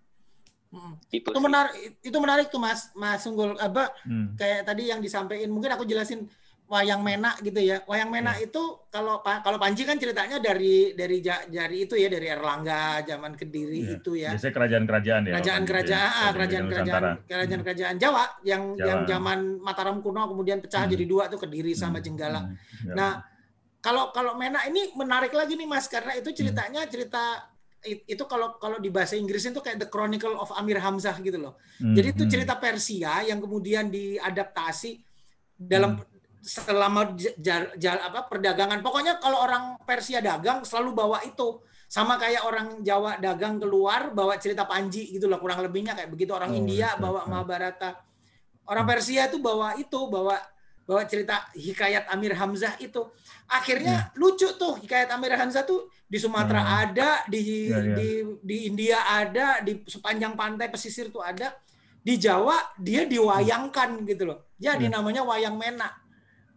[0.77, 0.93] hmm.
[1.11, 4.37] Itu, itu menarik itu menarik tuh mas mas Sunggul apa hmm.
[4.37, 6.29] kayak tadi yang disampaikan mungkin aku jelasin
[6.71, 7.83] wayang menak gitu ya.
[7.91, 8.47] Wayang menak ya.
[8.47, 8.63] itu
[8.95, 11.19] kalau kalau Panji kan ceritanya dari dari
[11.51, 13.97] dari itu ya dari Erlangga zaman Kediri ya.
[13.99, 14.31] itu ya.
[14.39, 15.33] Biasanya kerajaan-kerajaan ya.
[15.35, 16.31] Kerajaan-kerajaan, ya.
[16.31, 18.87] kerajaan-kerajaan, kerajaan-kerajaan Jawa yang Jawa.
[18.87, 20.93] yang zaman Mataram kuno kemudian pecah hmm.
[20.95, 22.07] jadi dua tuh Kediri sama hmm.
[22.07, 22.41] Jenggala.
[22.47, 22.55] Hmm.
[22.87, 22.95] Ya.
[22.95, 23.13] Nah,
[23.83, 26.91] kalau kalau menak ini menarik lagi nih Mas karena itu ceritanya hmm.
[26.95, 27.51] cerita
[27.83, 31.59] itu kalau kalau di bahasa Inggris itu kayak The Chronicle of Amir Hamzah gitu loh.
[31.83, 31.99] Hmm.
[31.99, 32.31] Jadi itu hmm.
[32.31, 35.03] cerita Persia yang kemudian diadaptasi
[35.59, 36.10] dalam hmm
[36.41, 42.47] selama jar, jar, apa perdagangan pokoknya kalau orang Persia dagang selalu bawa itu sama kayak
[42.47, 46.61] orang Jawa dagang keluar bawa cerita Panji gitu loh kurang lebihnya kayak begitu orang oh,
[46.63, 47.29] India iya, bawa iya.
[47.29, 47.91] Mahabharata
[48.71, 48.93] orang hmm.
[48.95, 50.39] Persia itu bawa itu bawa
[50.87, 53.05] bawa cerita hikayat Amir Hamzah itu
[53.51, 54.23] akhirnya hmm.
[54.23, 56.75] lucu tuh hikayat Amir Hamzah tuh di Sumatera hmm.
[56.87, 57.95] ada di, ya, ya.
[57.99, 61.53] di di India ada di sepanjang pantai pesisir tuh ada
[62.01, 64.95] di Jawa dia diwayangkan gitu loh jadi hmm.
[64.95, 65.91] namanya wayang menak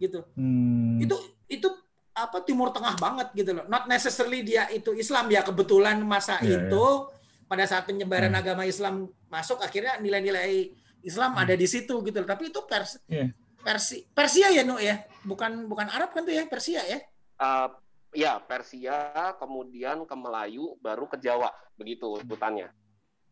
[0.04, 0.20] gitu.
[0.36, 1.00] Hmm.
[1.00, 1.16] Itu
[1.48, 1.70] itu
[2.14, 3.66] apa Timur Tengah banget gitu loh.
[3.72, 7.48] Not necessarily dia itu Islam ya kebetulan masa yeah, itu yeah.
[7.48, 8.42] pada saat penyebaran hmm.
[8.44, 11.44] agama Islam masuk akhirnya nilai-nilai Islam hmm.
[11.48, 12.30] ada di situ gitu loh.
[12.30, 13.32] Tapi itu pers yeah.
[13.64, 15.08] Persi Persia ya Nu ya.
[15.24, 17.00] Bukan bukan Arab kan tuh ya Persia ya.
[17.40, 17.72] Uh,
[18.12, 22.70] ya Persia kemudian ke Melayu baru ke Jawa begitu urutannya.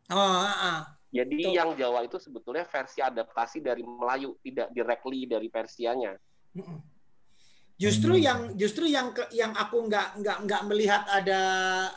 [0.10, 0.80] Oh, uh, uh.
[1.12, 1.52] Jadi Tuh.
[1.52, 6.16] yang Jawa itu sebetulnya versi adaptasi dari Melayu, tidak directly dari Persianya.
[7.82, 8.22] Justru hmm.
[8.22, 11.42] yang justru yang ke, yang aku nggak nggak nggak melihat ada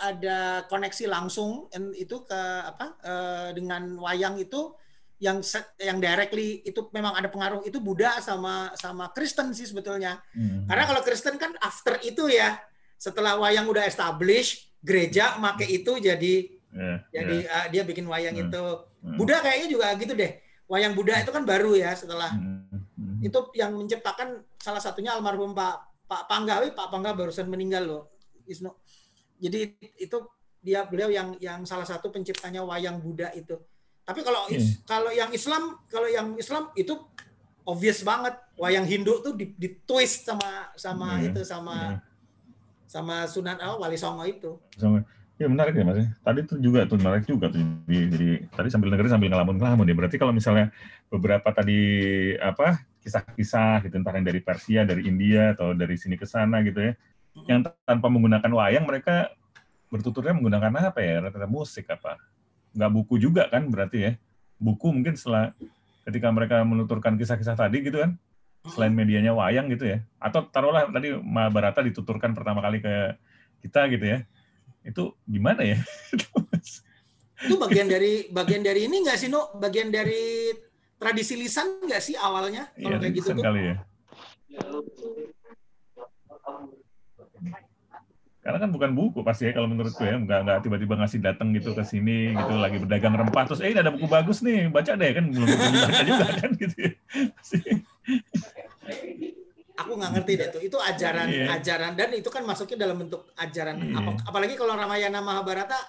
[0.00, 0.38] ada
[0.72, 4.72] koneksi langsung itu ke apa uh, dengan wayang itu
[5.20, 5.44] yang
[5.76, 10.24] yang directly itu memang ada pengaruh itu Buddha sama sama Kristen sih sebetulnya.
[10.32, 10.64] Hmm.
[10.64, 12.56] Karena kalau Kristen kan after itu ya
[12.96, 16.34] setelah wayang udah establish gereja make itu jadi
[16.72, 17.60] yeah, jadi yeah.
[17.60, 18.48] Uh, dia bikin wayang hmm.
[18.48, 18.64] itu.
[19.04, 19.20] Hmm.
[19.20, 20.32] Buddha kayaknya juga gitu deh.
[20.64, 22.64] Wayang Buddha itu kan baru ya setelah hmm
[23.24, 28.02] itu yang menciptakan salah satunya almarhum Pak Pak Panggawi Pak Pangga barusan meninggal loh
[28.44, 28.84] Isno
[29.40, 30.18] jadi itu
[30.64, 33.56] dia beliau yang yang salah satu penciptanya wayang Buddha itu
[34.04, 34.84] tapi kalau hmm.
[34.84, 36.92] kalau yang Islam kalau yang Islam itu
[37.64, 41.26] obvious banget wayang Hindu tuh di, di twist sama sama hmm.
[41.32, 42.00] itu sama hmm.
[42.84, 45.00] sama Sunan oh, Wali Songo itu sama
[45.34, 45.98] Ya menarik ya mas.
[46.22, 47.58] Tadi tuh juga tuh menarik juga tuh.
[47.58, 49.94] Jadi, jadi tadi sambil dengerin sambil ngelamun ngelamun ya.
[49.98, 50.70] Berarti kalau misalnya
[51.10, 51.80] beberapa tadi
[52.38, 56.80] apa kisah-kisah gitu entah yang dari Persia, dari India atau dari sini ke sana gitu
[56.80, 56.92] ya.
[57.44, 59.28] Yang tanpa menggunakan wayang mereka
[59.92, 61.20] bertuturnya menggunakan apa ya?
[61.28, 62.16] Rata-rata musik apa?
[62.72, 64.12] Nggak buku juga kan berarti ya.
[64.56, 65.52] Buku mungkin setelah
[66.08, 68.16] ketika mereka menuturkan kisah-kisah tadi gitu kan,
[68.72, 69.98] selain medianya wayang gitu ya.
[70.16, 72.94] Atau taruhlah tadi Mahabharata dituturkan pertama kali ke
[73.60, 74.18] kita gitu ya.
[74.80, 75.78] Itu gimana ya?
[77.44, 79.52] itu bagian dari bagian dari ini nggak sih, No?
[79.60, 80.48] Bagian dari
[81.04, 83.44] tradisi lisan nggak sih awalnya kalau Iya, kayak gitu tuh?
[83.44, 83.76] kali ya.
[88.40, 91.72] Karena kan bukan buku pasti ya kalau menurutku ya, nggak nggak tiba-tiba ngasih datang gitu
[91.72, 95.10] ke sini gitu lagi berdagang rempah terus eh ini ada buku bagus nih baca deh
[95.12, 96.76] kan belum baca juga kan gitu.
[96.76, 96.92] Ya.
[99.74, 100.60] Aku nggak ngerti deh tuh.
[100.60, 101.56] Itu ajaran Iya.
[101.56, 103.96] ajaran dan itu kan masuknya dalam bentuk ajaran Iya.
[103.96, 105.80] apa, apalagi kalau Ramayana Mahabharata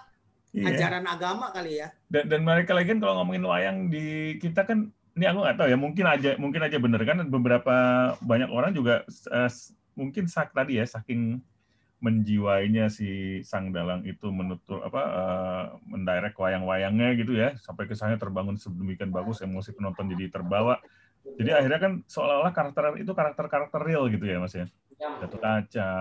[0.55, 0.71] Iya.
[0.71, 1.91] ajaran agama kali ya.
[2.07, 5.67] Dan, dan mereka lagi kan kalau ngomongin wayang di kita kan ini aku nggak tahu
[5.71, 7.01] ya mungkin aja mungkin aja bener.
[7.07, 7.75] Kan beberapa
[8.19, 9.49] banyak orang juga eh,
[9.95, 11.39] mungkin sak tadi ya saking
[12.03, 17.55] menjiwainya si sang dalang itu menutur apa eh, mendirect wayang-wayangnya gitu ya.
[17.59, 20.79] Sampai kesannya terbangun sedemikian bagus emosi penonton jadi terbawa.
[21.39, 24.67] Jadi akhirnya kan seolah-olah karakter itu karakter-karakter real gitu ya mas ya.
[25.15, 25.91] Gatot Kaca,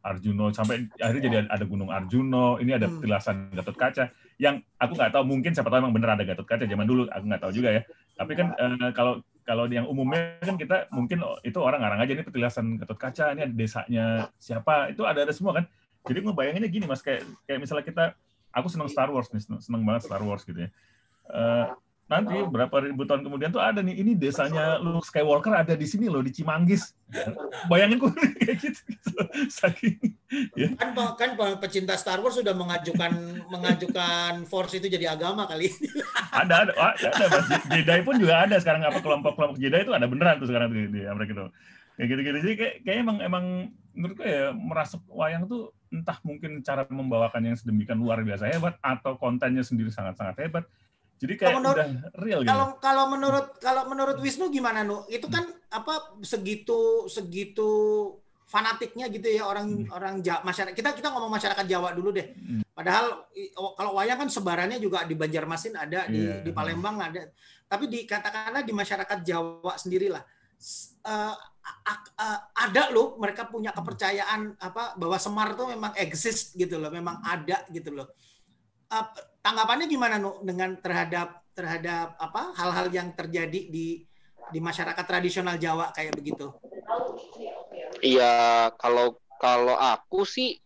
[0.00, 2.96] Arjuno sampai akhirnya jadi ada Gunung Arjuno, ini ada Hmm.
[3.00, 4.04] petilasan Gatot Kaca.
[4.40, 7.24] Yang aku nggak tahu mungkin siapa tahu emang bener ada Gatot Kaca zaman dulu aku
[7.28, 7.82] nggak tahu juga ya.
[8.16, 12.12] Tapi kan eh, kalau kalau yang umumnya kan kita mungkin oh, itu orang ngarang aja
[12.14, 14.06] ini petilasan Gatot Kaca, ini ada desanya
[14.38, 15.64] siapa, itu ada ada semua kan.
[16.06, 18.04] Jadi ngebayanginnya gini mas kayak kayak misalnya kita
[18.54, 20.70] aku seneng Star Wars nih, seneng, banget Star Wars gitu ya.
[21.30, 21.66] Eh,
[22.12, 26.12] nanti berapa ribu tahun kemudian tuh ada nih ini desanya Luke Skywalker ada di sini
[26.12, 26.92] loh di Cimanggis.
[27.68, 29.20] Bayangin gue kayak gitu, gitu.
[29.48, 29.96] saking
[30.80, 33.12] Kan pe- kan pe- pecinta Star Wars sudah mengajukan
[33.54, 35.72] mengajukan Force itu jadi agama kali.
[36.44, 37.48] ada ada ada, ada mas.
[37.72, 40.88] Jedi pun juga ada sekarang apa kelompok kelompok Jedi itu ada beneran tuh sekarang di,
[40.92, 41.46] di Amerika itu.
[41.92, 43.44] Kayak gitu gitu jadi kayak kayak emang emang
[43.92, 48.80] menurut gue ya merasuk wayang tuh entah mungkin cara membawakannya yang sedemikian luar biasa hebat
[48.80, 50.64] atau kontennya sendiri sangat sangat hebat
[51.22, 55.06] jadi kayak Kalau menurut- udah real gitu Kalau kalau menurut kalau menurut Wisnu gimana nu?
[55.06, 57.70] Itu kan apa segitu segitu
[58.44, 62.34] fanatiknya gitu ya orang orang Ja- masyarakat kita kita ngomong masyarakat Jawa dulu deh.
[62.34, 62.60] Hmm.
[62.74, 66.42] Padahal oh, kalau wayang kan sebarannya juga di Banjarmasin ada, di Iya.
[66.42, 67.30] di Palembang ada.
[67.64, 70.20] Tapi dikatakanlah di masyarakat Jawa sendirilah
[71.02, 71.38] a-
[72.18, 77.22] eh, ada loh mereka punya kepercayaan apa bahwa Semar tuh memang exist gitu loh, memang
[77.22, 78.10] ada gitu loh.
[78.88, 79.06] Eh,
[79.42, 84.06] tanggapannya gimana nu dengan terhadap terhadap apa hal-hal yang terjadi di
[84.48, 86.54] di masyarakat tradisional Jawa kayak begitu?
[88.00, 90.58] Iya, kalau kalau aku sih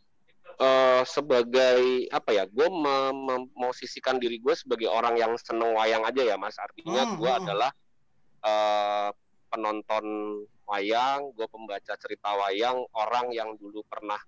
[0.61, 6.37] eh, sebagai apa ya, gue memosisikan diri gue sebagai orang yang seneng wayang aja ya,
[6.37, 6.57] Mas.
[6.61, 7.41] Artinya Hmm, gue hmm.
[7.45, 7.71] adalah
[8.45, 9.11] eh,
[9.49, 10.07] penonton
[10.67, 14.19] wayang, gue pembaca cerita wayang, orang yang dulu pernah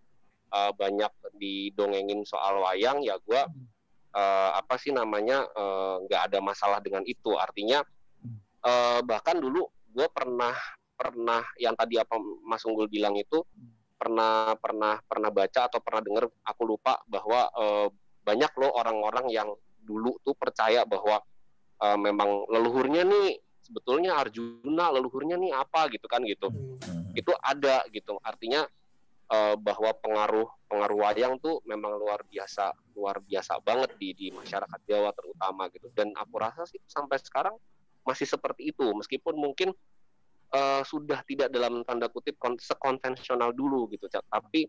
[0.52, 3.40] eh, banyak didongengin soal wayang, ya gue
[4.12, 7.34] eh, apa sih namanya eh, nggak ada masalah dengan itu.
[7.36, 7.82] Artinya
[8.64, 10.54] eh, bahkan dulu gue pernah
[10.98, 13.42] pernah yang tadi apa Mas Unggul bilang itu
[13.98, 17.88] pernah pernah pernah baca atau pernah dengar aku lupa bahwa eh,
[18.22, 19.48] banyak loh orang-orang yang
[19.82, 21.22] dulu tuh percaya bahwa
[21.82, 27.10] eh, memang leluhurnya nih sebetulnya Arjuna leluhurnya nih apa gitu kan gitu Hmm.
[27.12, 28.64] itu ada gitu artinya
[29.28, 34.80] eh, bahwa pengaruh pengaruh wayang tuh memang luar biasa luar biasa banget di di masyarakat
[34.88, 35.88] Jawa terutama gitu.
[35.92, 37.54] Dan aku rasa sih sampai sekarang
[38.04, 38.86] masih seperti itu.
[38.96, 39.72] Meskipun mungkin
[40.52, 44.68] eh, sudah tidak dalam tanda kutip kon- sekonvensional dulu gitu tapi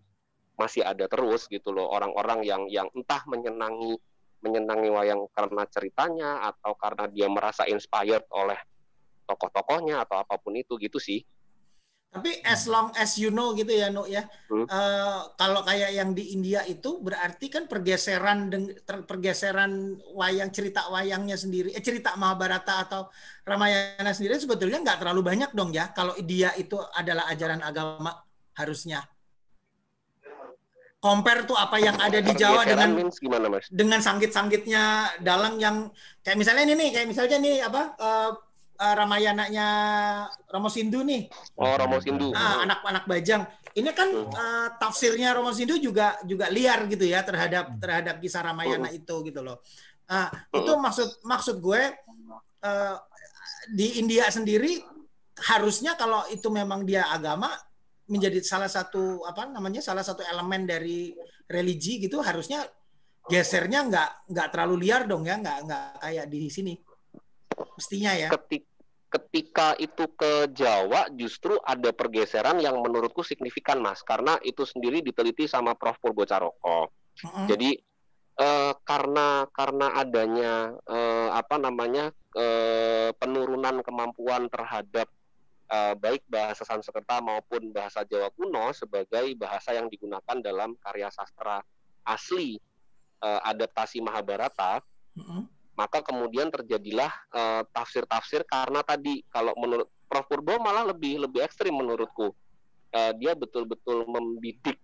[0.60, 3.96] masih ada terus gitu loh orang-orang yang yang entah menyenangi
[4.44, 8.60] menyenangi wayang karena ceritanya atau karena dia merasa inspired oleh
[9.24, 11.24] tokoh-tokohnya atau apa pun itu gitu sih
[12.10, 14.26] Tapi as long as you know gitu ya, Nu ya.
[14.50, 14.66] Hmm.
[14.66, 18.50] Eh, kalau kayak yang di India itu berarti kan pergeseran
[18.82, 23.02] ter- pergeseran wayang cerita wayangnya sendiri, eh, cerita Mahabharata atau
[23.46, 25.94] Ramayana sendiri sebetulnya nggak terlalu banyak dong ya.
[25.94, 28.26] Kalau dia itu adalah ajaran agama
[28.58, 29.06] harusnya.
[31.00, 33.72] Compare tuh apa yang ada di Jawa dengan gimana mas?
[33.72, 35.94] dengan sanggit-sanggitnya dalang yang
[36.26, 38.32] kayak misalnya ini nih, kayak misalnya nih apa eh,
[38.80, 39.68] eh, Ramayananya
[40.48, 41.28] Romo Sindu nih.
[41.60, 42.32] Oh Romo Sindu.
[42.32, 43.44] Ah, anak-anak Bajang.
[43.76, 44.32] Ini kan Hmm.
[44.32, 49.00] eh, tafsirnya Romo Sindu juga juga liar gitu ya terhadap terhadap kisah Ramayana Hmm.
[49.00, 49.60] itu gitu loh.
[50.10, 51.82] Ah, itu maksud maksud gue
[52.60, 52.96] eh,
[53.72, 54.82] di India sendiri
[55.40, 57.48] harusnya kalau itu memang dia agama
[58.10, 61.14] menjadi salah satu apa namanya salah satu elemen dari
[61.48, 62.66] religi gitu harusnya
[63.30, 66.74] gesernya nggak nggak terlalu liar dong ya nggak nggak kayak di sini
[67.80, 68.28] mestinya ya.
[68.28, 68.68] Ketik,
[69.10, 75.50] ketika itu ke Jawa justru ada pergeseran yang menurutku signifikan mas karena itu sendiri diteliti
[75.50, 76.94] sama Prof Purbo Caroko.
[77.26, 77.48] Uh-huh.
[77.50, 77.74] Jadi
[78.38, 85.10] eh, karena karena adanya eh, apa namanya eh, penurunan kemampuan terhadap
[85.74, 91.66] eh, baik bahasa Sanskerta maupun bahasa Jawa kuno sebagai bahasa yang digunakan dalam karya sastra
[92.06, 92.62] asli
[93.26, 94.86] eh, adaptasi Mahabharata.
[95.18, 101.40] Uh-huh maka kemudian terjadilah uh, tafsir-tafsir karena tadi kalau menurut Prof Purbo malah lebih lebih
[101.40, 102.36] ekstrim menurutku
[102.92, 104.76] uh, dia betul-betul membidik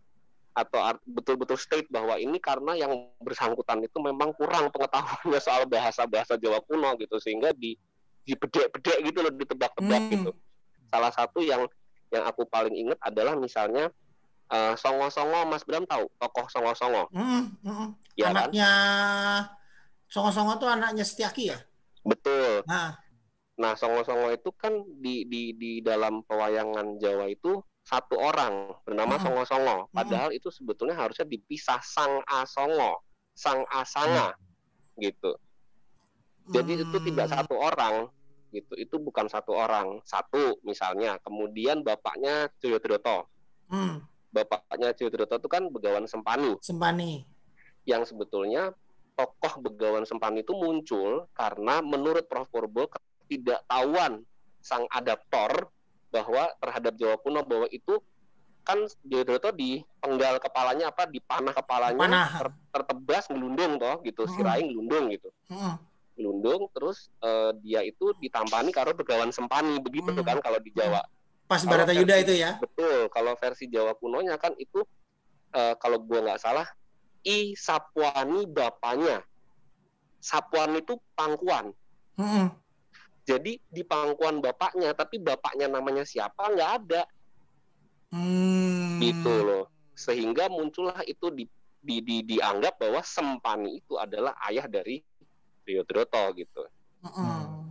[0.55, 6.63] atau betul-betul state bahwa ini karena yang bersangkutan itu memang kurang pengetahuannya soal bahasa-bahasa Jawa
[6.63, 7.75] kuno gitu sehingga di
[8.23, 10.11] dipedek-pedek gitu loh ditebak-tebak hmm.
[10.15, 10.31] gitu
[10.87, 11.67] salah satu yang
[12.07, 13.91] yang aku paling ingat adalah misalnya
[14.47, 17.87] uh, Songo-Songo Mas Bram tahu tokoh Songo-Songo hmm, hmm.
[18.15, 19.64] Ya, anaknya kan?
[20.09, 21.59] Songo-songo tuh anaknya Setiaki ya?
[22.05, 22.61] Betul.
[22.69, 22.93] Nah,
[23.57, 29.89] nah songo-songo itu kan di di di dalam pewayangan Jawa itu satu orang bernama songo-songo.
[29.93, 33.05] Padahal itu sebetulnya harusnya dipisah sang asongo,
[33.37, 34.33] sang asanga
[34.97, 35.37] gitu.
[36.49, 38.09] Jadi itu tidak satu orang
[38.53, 38.73] gitu.
[38.77, 40.01] Itu bukan satu orang.
[40.05, 41.17] Satu misalnya.
[41.21, 43.29] Kemudian bapaknya Joyodroto.
[43.69, 44.05] Hmm.
[44.29, 46.57] Bapaknya Joyodroto itu kan Begawan Sempani.
[46.61, 47.25] Sempani.
[47.85, 48.73] Yang sebetulnya
[49.15, 52.47] tokoh Begawan Sempani itu muncul karena menurut Prof.
[52.51, 54.21] Purbo ketidaktahuan
[54.59, 55.71] sang adaptor
[56.11, 57.99] bahwa terhadap Jawa kuno bahwa itu
[58.65, 62.29] kan Jodroto di penggal kepalanya apa di panah kepalanya panah.
[62.41, 64.31] Ter, tertebas ngelundung toh gitu hmm.
[64.33, 65.75] sirai ngelundung gitu hmm.
[66.17, 70.25] ngelundung terus uh, dia itu ditampani karo Begawan Sempani begitu hmm.
[70.25, 71.05] kan kalau di Jawa
[71.45, 74.81] pas Barata Yuda itu ya betul kalau versi Jawa kunonya kan itu
[75.53, 76.65] uh, kalau gua nggak salah
[77.25, 79.25] I Sapuani bapaknya.
[80.21, 81.73] Sapuan itu pangkuan.
[82.15, 82.53] Hmm.
[83.25, 87.03] Jadi di pangkuan bapaknya, tapi bapaknya namanya siapa nggak ada.
[88.13, 89.01] Hmm.
[89.01, 89.65] Gitu loh.
[89.97, 91.49] Sehingga muncullah itu di,
[91.81, 95.01] di, di, dianggap bahwa Sempani itu adalah ayah dari
[95.65, 96.61] Diodroto gitu.
[97.01, 97.65] Hmm.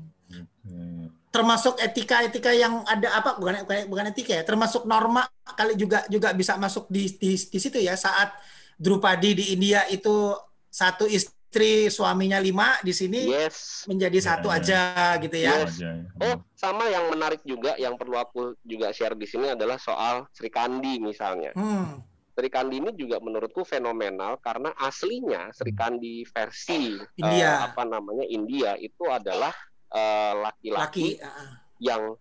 [1.31, 6.55] Termasuk etika-etika yang ada apa bukan bukan etika ya, termasuk norma kali juga juga bisa
[6.55, 8.35] masuk di di, di situ ya saat
[8.77, 10.35] Drupadi di India itu
[10.71, 13.87] satu istri suaminya lima di sini yes.
[13.87, 14.59] menjadi ya, satu ya.
[14.59, 14.81] aja
[15.23, 15.55] gitu ya.
[15.63, 15.79] Yes.
[16.19, 20.49] Oh sama yang menarik juga yang perlu aku juga share di sini adalah soal Sri
[20.49, 21.53] Kandi misalnya.
[21.53, 22.01] Hmm.
[22.35, 27.63] Sri Kandi ini juga menurutku fenomenal karena aslinya Sri Kandi versi India.
[27.63, 29.55] Uh, apa namanya India itu adalah
[29.95, 32.19] eh, laki-laki uh, yang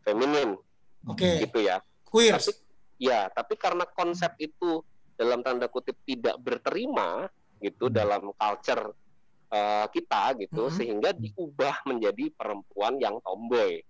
[0.00, 0.56] feminin,
[1.04, 1.44] okay.
[1.44, 1.84] gitu ya.
[2.08, 2.40] Queer.
[2.40, 2.52] Tapi,
[2.96, 4.80] ya, tapi karena konsep itu
[5.20, 7.28] dalam tanda kutip tidak berterima
[7.60, 7.94] gitu hmm.
[7.94, 8.96] dalam culture
[9.52, 10.74] uh, kita gitu hmm.
[10.80, 13.84] sehingga diubah menjadi perempuan yang tomboy.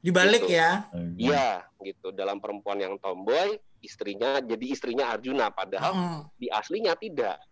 [0.00, 0.54] Dibalik gitu.
[0.54, 0.86] ya?
[1.18, 2.14] Iya, gitu.
[2.14, 6.20] Dalam perempuan yang tomboy, istrinya jadi istrinya Arjuna padahal hmm.
[6.38, 7.42] di aslinya tidak.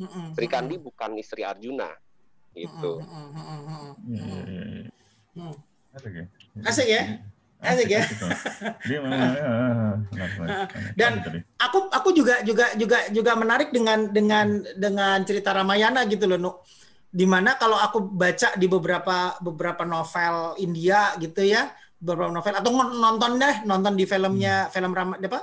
[0.00, 0.32] Hmm.
[0.32, 1.92] Sri Kandi bukan istri Arjuna.
[2.56, 2.92] Gitu.
[3.04, 3.28] Hmm.
[3.36, 3.94] Hmm.
[4.00, 4.84] Hmm.
[5.36, 5.54] Hmm.
[7.62, 8.02] Asik ya?
[8.04, 9.00] Asik
[10.98, 11.12] Dan
[11.56, 16.56] aku aku juga juga juga juga menarik dengan dengan dengan cerita Ramayana gitu loh, Nuk.
[17.08, 22.70] Di mana kalau aku baca di beberapa beberapa novel India gitu ya, beberapa novel atau
[22.76, 24.72] nonton deh, nonton di filmnya hmm.
[24.72, 25.40] film Rama apa,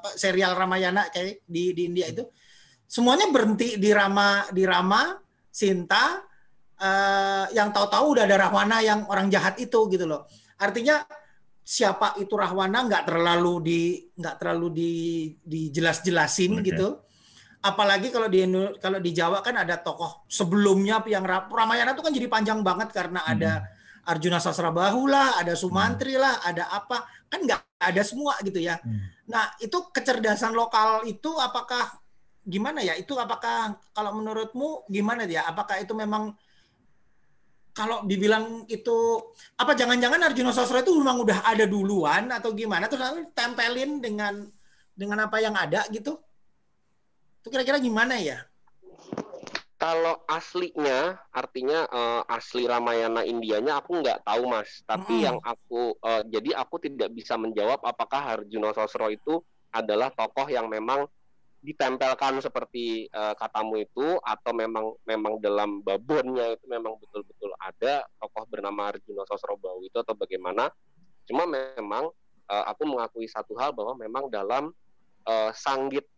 [0.00, 2.24] apa serial Ramayana kayak di di India itu
[2.88, 5.14] semuanya berhenti di Rama di Rama
[5.52, 6.18] Sinta
[6.80, 10.26] uh, yang tahu-tahu udah ada Rahwana yang orang jahat itu gitu loh.
[10.56, 11.04] Artinya
[11.70, 13.80] siapa itu Rahwana nggak terlalu di
[14.18, 14.92] nggak terlalu di
[15.38, 16.74] dijelas-jelasin okay.
[16.74, 16.98] gitu.
[17.62, 18.42] Apalagi kalau di
[18.82, 23.22] kalau di Jawa kan ada tokoh sebelumnya yang Ramayana itu kan jadi panjang banget karena
[23.22, 23.32] hmm.
[23.38, 23.52] ada
[24.10, 26.22] Arjuna Sasrabahu lah, ada Sumantri hmm.
[26.24, 28.82] lah, ada apa kan nggak ada semua gitu ya.
[28.82, 29.06] Hmm.
[29.30, 32.02] Nah itu kecerdasan lokal itu apakah
[32.42, 32.98] gimana ya?
[32.98, 35.46] Itu apakah kalau menurutmu gimana ya?
[35.46, 36.34] Apakah itu memang
[37.70, 38.98] kalau dibilang itu
[39.54, 44.34] apa jangan-jangan Arjuna Sastra itu memang udah ada duluan atau gimana terus nanti tempelin dengan
[44.94, 46.18] dengan apa yang ada gitu?
[47.40, 48.44] Itu kira-kira gimana ya?
[49.80, 54.84] Kalau aslinya artinya uh, asli Ramayana Indianya aku nggak tahu mas.
[54.84, 55.24] Tapi hmm.
[55.24, 59.40] yang aku uh, jadi aku tidak bisa menjawab apakah Arjuna Sosro itu
[59.72, 61.08] adalah tokoh yang memang
[61.60, 68.48] ditempelkan seperti uh, katamu itu atau memang memang dalam babonnya itu memang betul-betul ada tokoh
[68.48, 70.72] bernama Arjuna Sosrobahu itu atau bagaimana
[71.28, 72.08] cuma memang
[72.48, 74.72] uh, aku mengakui satu hal bahwa memang dalam
[75.28, 76.08] uh, sanggit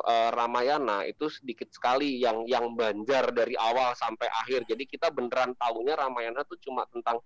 [0.00, 5.52] uh, Ramayana itu sedikit sekali yang yang banjar dari awal sampai akhir jadi kita beneran
[5.60, 7.20] tahunya Ramayana itu cuma tentang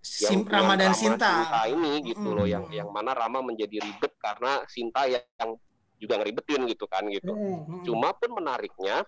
[0.00, 1.44] Sim, Rama dan Sinta.
[1.44, 2.36] Sinta ini gitu mm.
[2.40, 5.60] loh yang yang mana Rama menjadi ribet karena Sinta yang, yang
[6.00, 7.36] juga ngeribetin gitu kan gitu.
[7.36, 7.84] Mm.
[7.84, 9.04] Cuma pun menariknya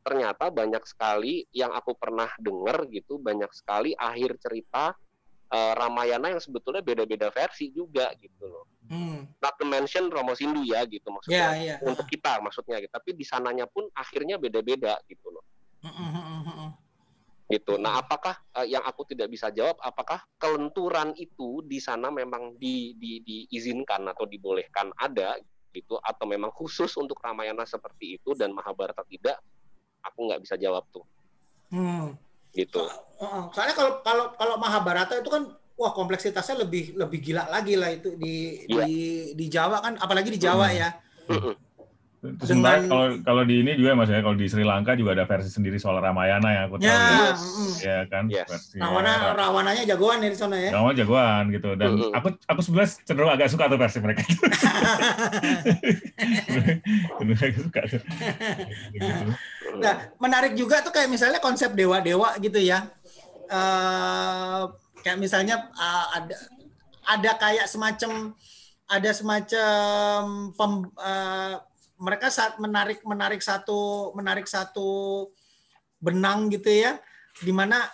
[0.00, 4.96] ternyata banyak sekali yang aku pernah dengar gitu banyak sekali akhir cerita
[5.52, 8.64] uh, Ramayana yang sebetulnya beda-beda versi juga gitu loh.
[8.90, 9.28] Hmm.
[9.38, 11.78] Not to mention Romo Sindu ya gitu maksudnya yeah, yeah.
[11.84, 12.90] untuk kita maksudnya gitu.
[12.90, 15.44] Tapi di sananya pun akhirnya beda-beda gitu loh.
[15.84, 16.70] Hmm, hmm, hmm,
[17.50, 17.74] gitu.
[17.82, 22.94] Nah, apakah uh, yang aku tidak bisa jawab apakah kelenturan itu di sana memang di,
[22.94, 25.34] di, diizinkan atau dibolehkan ada
[25.70, 29.38] gitu atau memang khusus untuk Ramayana seperti itu dan Mahabharata tidak?
[30.04, 31.04] Aku nggak bisa jawab tuh.
[31.70, 32.18] Hmm
[32.54, 32.82] gitu.
[33.54, 35.46] Soalnya kalau kalau kalau Mahabharata itu kan
[35.78, 38.84] wah kompleksitasnya lebih lebih gila lagi lah itu di yeah.
[38.84, 38.98] di
[39.38, 40.90] di Jawa kan apalagi di Jawa ya.
[42.20, 45.24] Terus dengan kalau kalau di ini juga mas ya kalau di Sri Lanka juga ada
[45.24, 46.84] versi sendiri soal Ramayana yang aku tahu.
[46.84, 47.72] Ya, ya, mm.
[47.80, 48.24] ya kan?
[48.28, 48.44] Yes.
[48.44, 50.68] versi Rawana Rawananya jagoan ya di sana ya?
[50.68, 51.72] Rawana jagoan gitu.
[51.80, 52.12] Dan mm.
[52.12, 54.20] aku aku sebenarnya cenderung agak suka tuh versi mereka.
[57.16, 58.02] Cenderung agak suka tuh.
[59.80, 62.84] Nah menarik juga tuh kayak misalnya konsep dewa dewa gitu ya.
[63.48, 64.68] Uh,
[65.00, 66.36] kayak misalnya uh, ada
[67.16, 68.36] ada kayak semacam
[68.90, 71.56] ada semacam pem, uh,
[72.00, 75.28] mereka saat menarik menarik satu menarik satu
[76.00, 76.96] benang gitu ya
[77.44, 77.84] di mana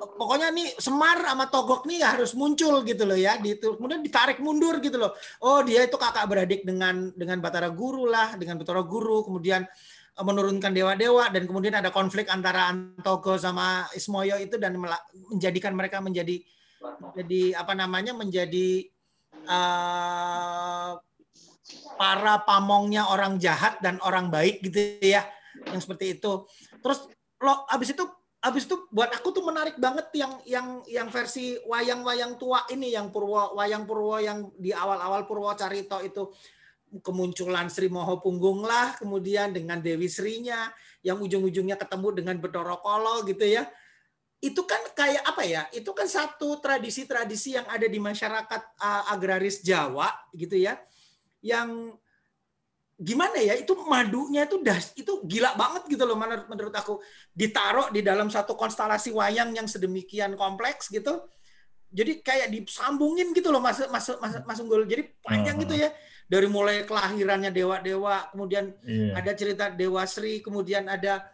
[0.00, 4.80] pokoknya nih Semar sama Togok nih harus muncul gitu loh ya di kemudian ditarik mundur
[4.80, 5.12] gitu loh.
[5.44, 9.24] Oh dia itu kakak beradik dengan dengan Batara Guru lah dengan Batara Guru.
[9.24, 9.64] Kemudian
[10.16, 14.76] eh, menurunkan dewa-dewa dan kemudian ada konflik antara Antogo sama Ismoyo itu dan
[15.32, 16.40] menjadikan mereka menjadi
[17.12, 18.88] jadi apa namanya menjadi
[19.44, 20.96] uh,
[22.00, 25.20] para pamongnya orang jahat dan orang baik gitu ya
[25.68, 26.48] yang seperti itu.
[26.80, 27.04] Terus
[27.36, 28.08] lo abis itu
[28.40, 33.12] abis itu buat aku tuh menarik banget yang yang yang versi wayang-wayang tua ini yang
[33.12, 36.32] Purwo wayang Purwo yang di awal-awal Purwo Carito itu.
[36.90, 40.74] Kemunculan Sri Moho Punggung lah kemudian dengan Dewi Srinya
[41.06, 43.62] yang ujung-ujungnya ketemu dengan Bedoro Kolo gitu ya.
[44.42, 45.70] Itu kan kayak apa ya?
[45.70, 48.74] Itu kan satu tradisi-tradisi yang ada di masyarakat
[49.06, 50.82] agraris Jawa gitu ya
[51.40, 51.96] yang
[53.00, 57.00] gimana ya itu madunya itu das itu gila banget gitu loh menurut menurut aku
[57.32, 61.24] ditaruh di dalam satu konstelasi wayang yang sedemikian kompleks gitu
[61.88, 65.64] jadi kayak disambungin gitu loh masuk masuk masuk masuk gol jadi panjang uh -huh.
[65.64, 65.88] gitu ya
[66.28, 69.16] dari mulai kelahirannya dewa dewa kemudian yeah.
[69.16, 71.24] ada cerita dewa Sri kemudian ada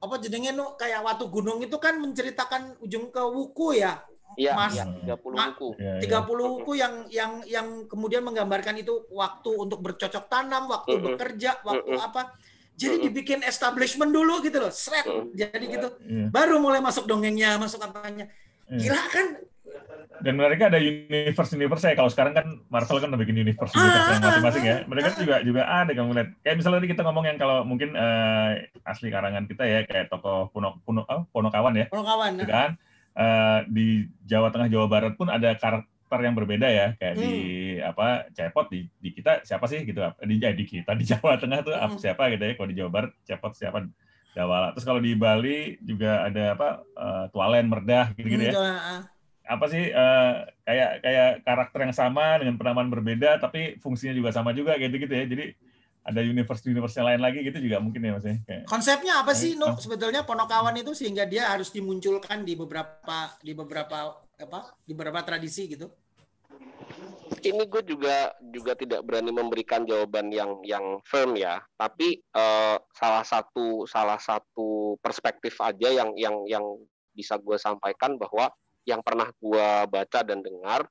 [0.00, 0.20] apa
[0.52, 4.04] nu kayak waktu gunung itu kan menceritakan ujung ke wuku ya
[4.34, 4.84] Iya, Mas, ya,
[5.16, 5.68] 30 buku.
[5.78, 6.22] Ya, 30 ya.
[6.26, 11.04] buku yang yang yang kemudian menggambarkan itu waktu untuk bercocok tanam, waktu -hmm.
[11.14, 12.06] bekerja, waktu -hmm.
[12.06, 12.34] apa.
[12.74, 13.04] Jadi -hmm.
[13.06, 15.06] dibikin establishment dulu gitu loh, seret.
[15.06, 15.30] -hmm.
[15.34, 15.88] Jadi gitu.
[16.02, 16.28] Yeah.
[16.34, 18.26] Baru mulai masuk dongengnya, masuk apanya.
[18.66, 18.90] Yeah.
[18.90, 19.26] Gila kan?
[20.22, 21.94] Dan mereka ada universe universe ya.
[21.98, 24.76] Kalau sekarang kan Marvel kan udah bikin universe universe yang masing-masing ya.
[24.86, 26.28] Mereka juga juga ada kamu lihat.
[26.46, 28.54] Kayak misalnya tadi kita ngomong yang kalau mungkin uh,
[28.86, 31.86] asli karangan kita ya kayak tokoh Puno Puno oh, Ponokawan ya.
[31.90, 32.40] Ponokawan.
[32.40, 32.78] Gitu kan
[33.18, 36.86] uh, di Jawa Tengah Jawa Barat pun ada karakter yang berbeda ya.
[36.98, 37.22] Kayak hmm.
[37.22, 37.34] di
[37.80, 39.98] apa cepot di, di kita siapa sih gitu?
[40.02, 41.98] Di, eh, di kita di Jawa Tengah tuh hmm.
[41.98, 42.52] siapa gitu ya?
[42.54, 43.86] Kalau di Jawa Barat cepot siapa?
[44.34, 48.52] Jawa terus kalau di Bali juga ada apa uh, tualen merdah gitu gitu ya.
[48.52, 49.06] Hmm,
[49.46, 54.50] apa sih uh, kayak kayak karakter yang sama dengan penamaan berbeda tapi fungsinya juga sama
[54.50, 55.24] juga gitu gitu ya.
[55.30, 55.54] Jadi
[56.04, 58.36] ada universe-universe yang lain lagi gitu juga mungkin ya mas ya.
[58.44, 63.56] Kayak, Konsepnya apa sih no sebetulnya Ponokawan itu sehingga dia harus dimunculkan di beberapa di
[63.56, 65.88] beberapa apa di beberapa tradisi gitu?
[67.40, 73.24] Ini gue juga juga tidak berani memberikan jawaban yang yang firm ya, tapi uh, salah
[73.24, 76.64] satu salah satu perspektif aja yang yang yang
[77.16, 78.52] bisa gue sampaikan bahwa
[78.84, 80.84] yang pernah gue baca dan dengar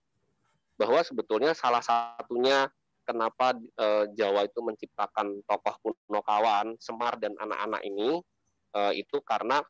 [0.73, 2.65] bahwa sebetulnya salah satunya
[3.03, 8.19] kenapa uh, Jawa itu menciptakan tokoh Punokawan, Semar dan anak-anak ini
[8.75, 9.61] uh, itu karena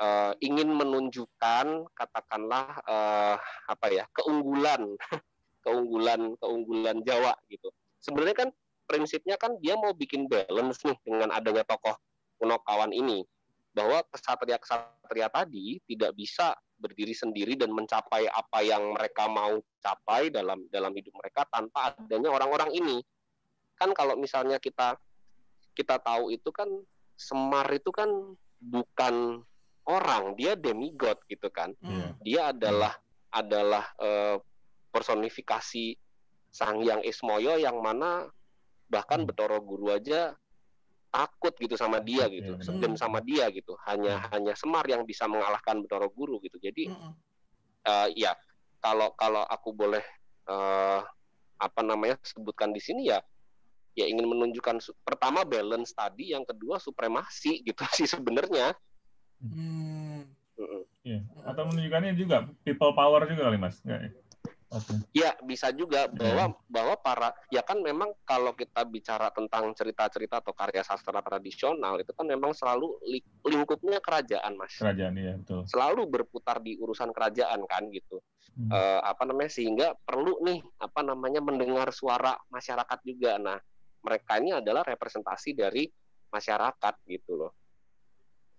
[0.00, 3.36] uh, ingin menunjukkan katakanlah uh,
[3.68, 4.96] apa ya keunggulan
[5.64, 7.68] keunggulan keunggulan Jawa gitu.
[8.00, 8.50] Sebenarnya kan
[8.88, 11.94] prinsipnya kan dia mau bikin balance nih dengan adanya tokoh
[12.40, 13.22] Punokawan ini
[13.70, 20.64] bahwa kesatria-kesatria tadi tidak bisa berdiri sendiri dan mencapai apa yang mereka mau capai dalam
[20.72, 22.98] dalam hidup mereka tanpa adanya orang-orang ini.
[23.76, 24.96] Kan kalau misalnya kita
[25.76, 26.68] kita tahu itu kan
[27.20, 28.08] Semar itu kan
[28.64, 29.44] bukan
[29.84, 31.76] orang, dia demigod gitu kan.
[31.84, 32.16] Hmm.
[32.24, 32.96] Dia adalah
[33.28, 34.40] adalah uh,
[34.88, 36.00] personifikasi
[36.48, 38.24] Sang Hyang Ismoyo yang mana
[38.88, 39.28] bahkan hmm.
[39.28, 40.32] Betoro Guru aja
[41.10, 43.74] takut gitu sama dia gitu, yeah, sedem sama dia gitu.
[43.86, 44.30] Hanya yeah.
[44.30, 46.56] hanya Semar yang bisa mengalahkan Betoro Guru gitu.
[46.62, 47.12] Jadi mm -hmm.
[47.86, 48.32] uh, ya
[48.78, 50.02] kalau kalau aku boleh
[50.46, 51.02] uh,
[51.60, 53.20] apa namanya sebutkan di sini ya
[53.98, 58.72] ya ingin menunjukkan pertama balance tadi, yang kedua supremasi gitu sih sebenarnya.
[59.42, 60.30] Hmm.
[61.04, 61.24] Yeah.
[61.48, 63.80] Atau menunjukkannya juga people power juga kali mas?
[63.80, 64.10] Nggak, ya?
[64.70, 65.02] Okay.
[65.18, 66.70] Ya bisa juga bahwa yeah.
[66.70, 72.14] bahwa para ya kan memang kalau kita bicara tentang cerita-cerita atau karya sastra tradisional itu
[72.14, 72.94] kan memang selalu
[73.50, 74.78] lingkupnya kerajaan mas.
[74.78, 75.66] Kerajaan ya betul.
[75.66, 78.22] Selalu berputar di urusan kerajaan kan gitu.
[78.54, 78.70] Hmm.
[78.70, 83.42] Uh, apa namanya sehingga perlu nih apa namanya mendengar suara masyarakat juga.
[83.42, 83.58] Nah
[84.06, 85.90] mereka ini adalah representasi dari
[86.30, 87.52] masyarakat gitu loh.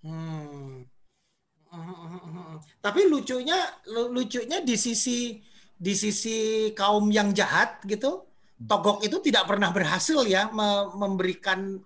[0.04, 0.84] Hmm.
[2.84, 5.40] Tapi lucunya lucunya di sisi
[5.82, 8.30] di sisi kaum yang jahat gitu,
[8.62, 10.54] Togok itu tidak pernah berhasil ya
[10.94, 11.82] memberikan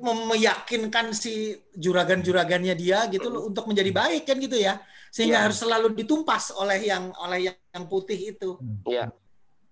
[0.00, 4.80] meyakinkan si juragan-juragannya dia gitu loh untuk menjadi baik kan gitu ya.
[5.12, 5.44] Sehingga ya.
[5.48, 8.56] harus selalu ditumpas oleh yang oleh yang putih itu.
[8.88, 9.12] Iya.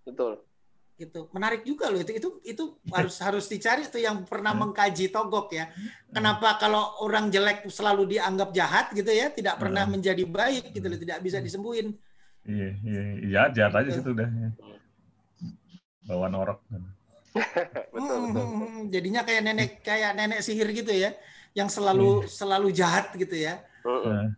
[0.05, 0.45] Betul
[0.95, 2.65] gitu menarik juga loh itu itu itu
[2.95, 5.67] harus harus dicari tuh yang pernah mengkaji togok ya
[6.15, 10.99] kenapa kalau orang jelek selalu dianggap jahat gitu ya tidak pernah menjadi baik gitu loh
[11.03, 11.99] tidak bisa disembuhin
[12.45, 14.29] Iya, iya, iya, jahat aja situ udah.
[14.29, 14.51] Ya.
[16.05, 16.61] Bawa norok.
[17.95, 18.47] betul, betul.
[18.93, 21.17] Jadinya kayak nenek kayak nenek sihir gitu ya,
[21.57, 22.29] yang selalu hmm.
[22.29, 23.65] selalu jahat gitu ya.
[23.83, 24.29] Uh.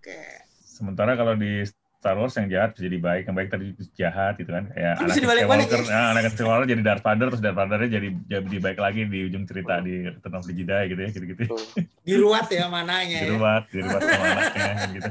[0.00, 0.16] Oke.
[0.64, 1.60] Sementara kalau di
[2.00, 5.20] Star Wars yang jahat bisa jadi baik, yang baik tadi jahat gitu kan kayak anak
[5.20, 5.92] Skywalker, ya?
[5.92, 9.44] nah, anak Skywalker jadi Darth Vader terus Darth Vadernya jadi jadi baik lagi di ujung
[9.44, 11.44] cerita di Return of the Jedi gitu ya gitu-gitu.
[12.08, 13.20] Diruat ya mananya.
[13.20, 13.84] Diruat, ya.
[13.84, 15.10] diruat sama anaknya gitu.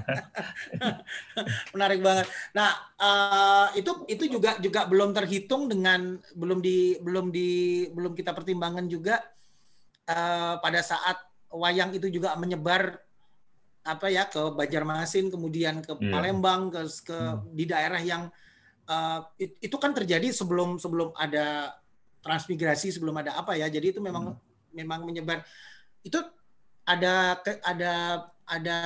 [1.78, 2.26] Menarik banget.
[2.58, 7.50] Nah, uh, itu itu juga juga belum terhitung dengan belum di belum di
[7.94, 9.22] belum kita pertimbangkan juga
[10.10, 11.22] uh, pada saat
[11.54, 12.98] wayang itu juga menyebar
[13.90, 16.12] apa ya ke Banjarmasin kemudian ke yeah.
[16.14, 17.54] Palembang ke ke hmm.
[17.58, 18.30] di daerah yang
[18.86, 21.74] uh, itu kan terjadi sebelum sebelum ada
[22.22, 24.40] transmigrasi sebelum ada apa ya jadi itu memang hmm.
[24.78, 25.42] memang menyebar
[26.06, 26.20] itu
[26.86, 27.94] ada ada
[28.50, 28.78] ada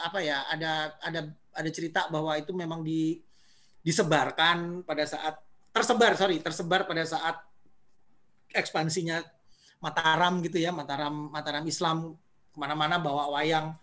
[0.00, 1.20] apa ya ada ada
[1.54, 3.20] ada cerita bahwa itu memang di
[3.84, 5.36] disebarkan pada saat
[5.68, 7.36] tersebar sorry tersebar pada saat
[8.54, 9.20] ekspansinya
[9.84, 12.16] Mataram gitu ya Mataram Mataram Islam
[12.48, 13.76] ke mana-mana bawa wayang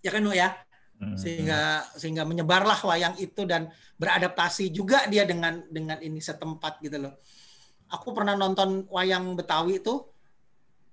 [0.00, 0.50] ya kan ya?
[0.96, 1.12] Hmm.
[1.12, 3.68] sehingga sehingga menyebarlah wayang itu dan
[4.00, 7.20] beradaptasi juga dia dengan dengan ini setempat gitu loh.
[7.92, 10.08] Aku pernah nonton wayang Betawi itu.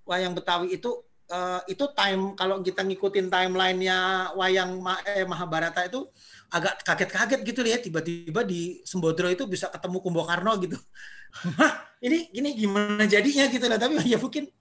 [0.04, 0.92] Wayang Betawi itu
[1.32, 6.04] uh, itu time kalau kita ngikutin timelinenya wayang eh, Mahabharata itu
[6.52, 7.80] agak kaget-kaget gitu ya.
[7.80, 10.76] Tiba-tiba di Sembodro itu bisa ketemu Kumbakarna gitu.
[11.60, 14.52] Hah, ini ini gimana jadinya gitu lah tapi ya mungkin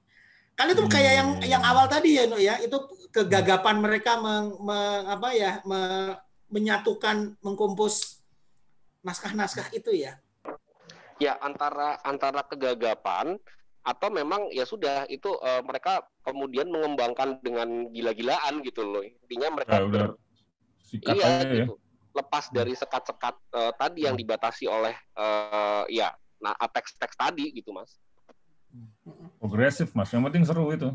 [0.53, 1.49] Kan itu kayak yang hmm.
[1.49, 2.77] yang awal tadi ya, ya itu
[3.13, 5.81] kegagapan mereka meng, meng, apa ya me,
[6.53, 8.21] menyatukan mengkumpus
[9.01, 10.21] naskah-naskah itu ya.
[11.17, 13.39] Ya antara antara kegagapan
[13.83, 19.03] atau memang ya sudah itu uh, mereka kemudian mengembangkan dengan gila-gilaan gitu loh.
[19.03, 20.05] Intinya mereka nah, ber,
[20.93, 21.65] iya ya.
[21.65, 21.75] gitu.
[22.13, 24.23] Lepas dari sekat-sekat uh, tadi yang hmm.
[24.23, 28.02] dibatasi oleh uh, ya nah teks-teks tadi gitu, Mas.
[29.43, 30.95] Progresif mas, yang penting seru itu.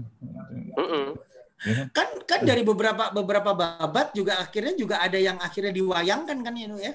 [1.67, 1.91] Ya.
[1.91, 6.67] Kan kan dari beberapa beberapa babat juga akhirnya juga ada yang akhirnya diwayangkan kan ya
[6.79, 6.93] ya?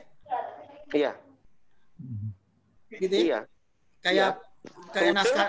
[0.97, 1.13] Iya.
[2.89, 3.21] Gitu ya?
[3.21, 3.41] Iya.
[4.01, 4.91] Kayak iya.
[4.97, 5.49] kayak naskah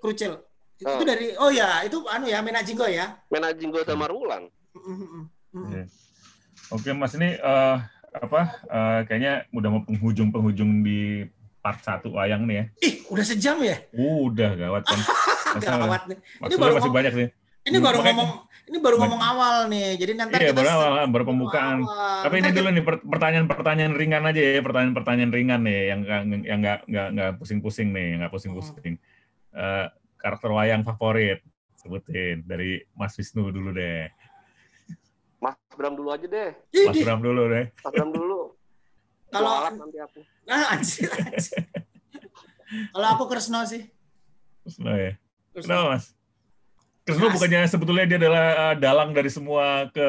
[0.00, 0.32] Krucil.
[0.80, 1.04] Itu oh.
[1.04, 3.20] dari oh ya, itu anu ya Menajinggo ya.
[3.28, 4.48] Menajinggo sama Rulang.
[5.52, 5.86] Yeah.
[6.72, 7.84] Oke Mas ini uh,
[8.16, 8.40] apa
[8.72, 11.28] uh, kayaknya udah mau penghujung-penghujung di
[11.60, 12.64] part satu wayang nih ya.
[12.86, 13.76] Ih, udah sejam ya?
[13.92, 15.00] Udah gawat kan.
[15.64, 16.18] gawat nih.
[16.20, 17.28] Ini baru masih banyak nih.
[17.64, 18.30] Ini baru Makanya, ngomong
[18.64, 19.88] ini baru ngomong awal nih.
[19.96, 21.78] Jadi nanti iya, kita baru awal, baru pembukaan.
[21.84, 22.20] Awal.
[22.28, 26.00] Tapi ini dulu nih pertanyaan-pertanyaan ringan aja ya, pertanyaan-pertanyaan ringan nih yang
[26.44, 28.94] yang nggak nggak nggak pusing-pusing nih, nggak pusing-pusing.
[28.96, 29.54] Hmm.
[29.54, 29.86] Uh,
[30.20, 31.44] karakter wayang favorit
[31.76, 34.08] sebutin dari Mas Wisnu dulu deh.
[35.40, 36.50] Mas Bram dulu aja deh.
[36.88, 37.68] Mas Bram dulu deh.
[37.84, 38.56] Mas Bram dulu.
[39.28, 40.20] Kalau nanti aku.
[40.48, 41.60] Ah, anjir, anjir.
[42.96, 43.84] Kalau aku Kresno sih.
[44.64, 45.12] Kresno ya.
[45.54, 46.04] Kenapa, Mas?
[47.04, 50.08] Kresno bukannya sebetulnya dia adalah uh, dalang dari semua ke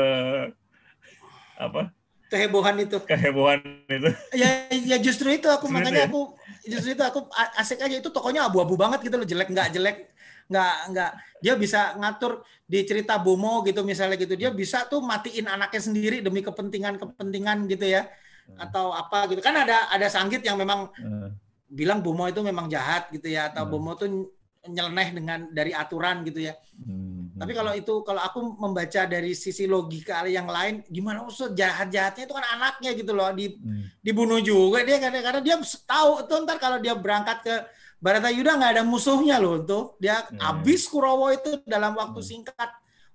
[1.60, 1.92] apa?
[2.32, 2.98] Kehebohan itu.
[3.04, 4.10] Kehebohan itu.
[4.32, 6.10] Ya, ya justru itu aku justru makanya ya?
[6.10, 6.22] aku
[6.66, 7.28] justru itu aku
[7.60, 9.98] asik aja itu tokonya abu-abu banget gitu loh jelek nggak jelek
[10.46, 15.50] nggak nggak dia bisa ngatur di cerita Bomo gitu misalnya gitu dia bisa tuh matiin
[15.50, 18.10] anaknya sendiri demi kepentingan kepentingan gitu ya
[18.46, 18.62] Hmm.
[18.62, 21.30] atau apa gitu kan ada ada sanggit yang memang hmm.
[21.66, 23.72] bilang Bomo itu memang jahat gitu ya atau hmm.
[23.74, 24.35] Bomo tuh
[24.68, 27.14] nyeleneh dengan dari aturan gitu ya hmm.
[27.36, 32.32] Tapi kalau itu kalau aku membaca dari sisi logika yang lain, gimana usah jahat-jahatnya itu
[32.32, 33.92] kan anaknya gitu loh, di, Hmm.
[34.00, 37.56] dibunuh juga dia karena karena dia tahu tuh ntar kalau dia berangkat ke
[38.00, 40.40] Baratayuda nggak ada musuhnya loh tuh dia Hmm.
[40.40, 42.30] habis Kurowo itu dalam waktu Hmm.
[42.48, 42.70] singkat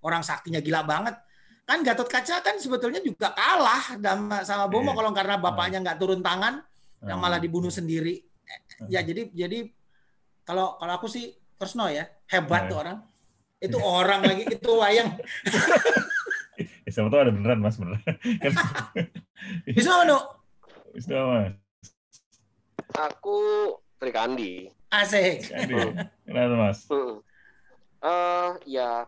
[0.05, 1.17] orang saktinya gila banget
[1.65, 5.01] kan Gatot Kaca kan sebetulnya juga kalah sama, sama Bomo Iya.
[5.01, 6.61] kalau karena bapaknya nggak turun tangan
[7.09, 7.49] yang malah Hmm.
[7.49, 8.21] dibunuh sendiri
[8.85, 9.65] ya jadi jadi
[10.45, 12.71] kalau kalau aku sih Kresno ya hebat Iya.
[12.73, 12.99] tuh orang
[13.61, 15.13] itu orang lagi itu wayang
[16.57, 18.01] Eh, siapa tahu ada beneran mas beneran.
[18.41, 18.53] Kan
[19.77, 20.41] bisa no
[20.91, 21.53] Wisnu mas.
[22.91, 23.39] Aku
[23.95, 24.53] Sri Kandi.
[24.89, 25.77] asik Jadi,
[26.25, 26.89] kenapa mas?
[28.01, 29.05] Eh, ya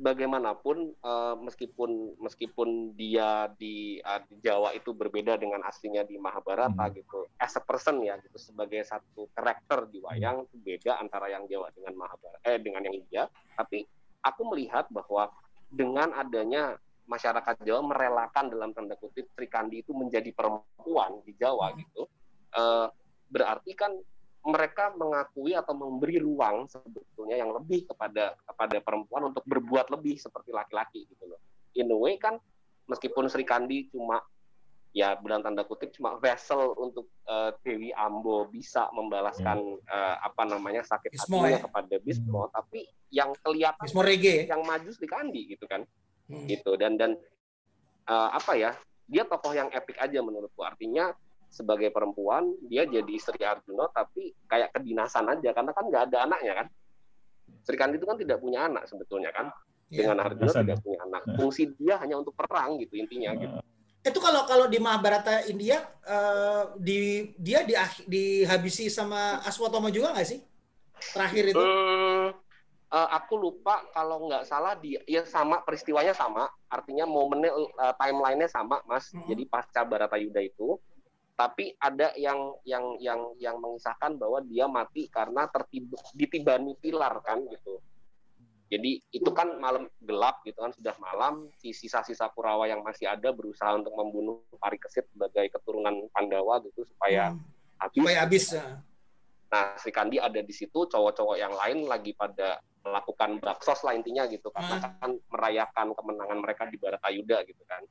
[0.00, 6.88] bagaimanapun eh, meskipun meskipun dia di, eh, di Jawa itu berbeda dengan aslinya di Mahabharata
[6.88, 6.96] Hmm.
[6.96, 11.44] gitu as a person ya gitu sebagai satu karakter di wayang itu beda antara yang
[11.44, 13.22] Jawa dengan Mahabharata eh dengan yang India.
[13.54, 13.84] Tapi
[14.24, 15.28] aku melihat bahwa
[15.68, 21.76] dengan adanya masyarakat Jawa merelakan dalam tanda kutip Sri Kandi itu menjadi perempuan di Jawa
[21.76, 22.08] gitu
[22.56, 22.88] eh,
[23.30, 23.94] berarti kan
[24.40, 30.50] mereka mengakui atau memberi ruang sebetulnya yang lebih kepada kepada perempuan untuk berbuat lebih seperti
[30.54, 31.40] laki-laki gitu loh.
[31.76, 32.40] In a way kan
[32.88, 34.18] meskipun Sri Kandi cuma
[34.90, 40.82] ya dalam tanda kutip cuma vessel untuk eh, Dewi Ambo bisa membalaskan eh, apa namanya
[40.82, 41.60] sakit Bismo, hatinya ya?
[41.62, 45.84] kepada Bismo, tapi yang kelihatan Bismo Rege yang maju Sri Kandi gitu kan
[46.30, 46.46] Hmm.
[46.46, 47.18] gitu dan dan
[48.06, 48.70] eh, apa ya
[49.10, 51.10] dia tokoh yang epik aja menurutku artinya
[51.50, 56.52] sebagai perempuan dia jadi istri Arjuna tapi kayak kedinasan aja karena kan nggak ada anaknya
[56.64, 56.66] kan?
[57.66, 59.50] Sri Kandi itu kan tidak punya anak sebetulnya kan?
[59.90, 60.06] Iya.
[60.06, 61.22] dengan Arjuna tidak punya anak.
[61.34, 63.58] Fungsi dia hanya untuk perang gitu intinya gitu.
[64.00, 66.98] Itu kalau kalau di Mahabharata India eh, di
[67.36, 67.74] dia di,
[68.06, 70.40] dihabisi sama Aswatoma juga nggak sih?
[71.10, 71.58] Terakhir itu?
[71.58, 72.30] Hmm,
[72.94, 76.46] eh, aku lupa kalau nggak salah dia ya sama peristiwanya sama.
[76.70, 79.10] Artinya momennya eh, timelinenya sama mas.
[79.10, 79.26] Mhm.
[79.26, 80.78] jadi pasca Baratayuda itu
[81.40, 87.40] tapi ada yang yang yang yang mengisahkan bahwa dia mati karena tertib ditibani pilar kan
[87.48, 87.80] gitu
[88.68, 93.32] jadi itu kan malam gelap gitu kan sudah malam si sisa-sisa Kurawa yang masih ada
[93.32, 97.40] berusaha untuk membunuh Parikesit sebagai keturunan Pandawa gitu supaya Hmm.
[97.80, 98.66] habis supaya habis ya.
[99.50, 104.22] Nah, Sri Kandi ada di situ, cowok-cowok yang lain lagi pada melakukan baksos lah intinya
[104.30, 104.94] gitu, karena Hmm.
[105.02, 107.82] kan merayakan kemenangan mereka di Baratayuda gitu kan.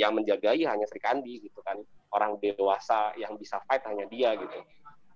[0.00, 1.76] Yang menjagai hanya Sri Kandi gitu kan,
[2.12, 4.60] orang dewasa yang bisa fight hanya dia gitu.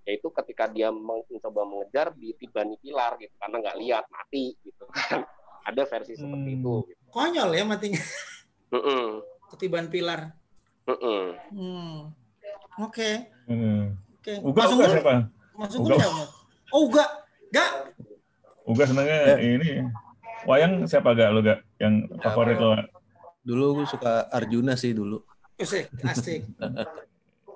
[0.03, 5.23] Yaitu ketika dia mencoba mengejar di tibani pilar gitu, karena nggak lihat mati gitu kan.
[5.67, 6.59] Ada versi seperti Hmm.
[6.63, 6.75] itu.
[6.87, 7.03] Gitu.
[7.11, 7.99] konyol ya matinya
[8.71, 9.19] Mm-mm.
[9.51, 10.31] ketiban pilar
[10.87, 12.07] hmm.
[12.79, 13.11] oke
[13.47, 13.99] Hmm.
[14.15, 15.15] oke Uga, Mas Uga siapa?
[15.55, 15.95] Mas Uga.
[15.99, 16.23] Siapa?
[16.71, 17.05] oh Uga
[17.51, 17.71] Gak
[18.63, 19.87] Uga senangnya ini.
[20.45, 21.63] Wayang siapa gak lo gak?
[21.79, 22.75] Yang favorit lo?
[23.43, 25.23] Dulu gue suka Arjuna sih dulu.
[25.57, 26.41] Asik asik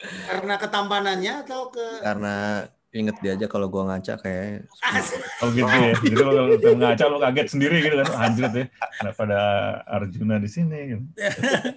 [0.00, 5.68] karena ketampanannya atau ke Karena inget dia aja kalau gua ngaca kayak asik Oh gitu
[5.68, 5.92] ya.
[5.94, 8.08] Jadi kalau udah ngaca lo kaget sendiri gitu kan.
[8.18, 8.64] Anjir ya.
[8.98, 9.40] Kenapa ada
[9.86, 11.04] Arjuna di sini gitu.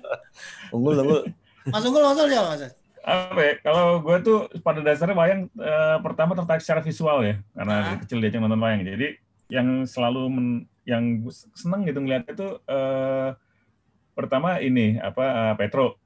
[0.76, 1.22] unggul unggul.
[1.68, 2.64] Mas Unggul Mas Unggul siapa Mas
[3.04, 3.54] Apa ya?
[3.62, 7.36] Kalau gue tuh pada dasarnya wayang eh, pertama tertarik secara visual ya.
[7.54, 8.02] Karena dari Ah.
[8.02, 8.82] kecil dia nonton wayang.
[8.82, 9.08] Jadi
[9.52, 13.30] yang selalu men- yang seneng gitu ngeliat itu eh,
[14.12, 16.00] pertama ini apa eh, Petro.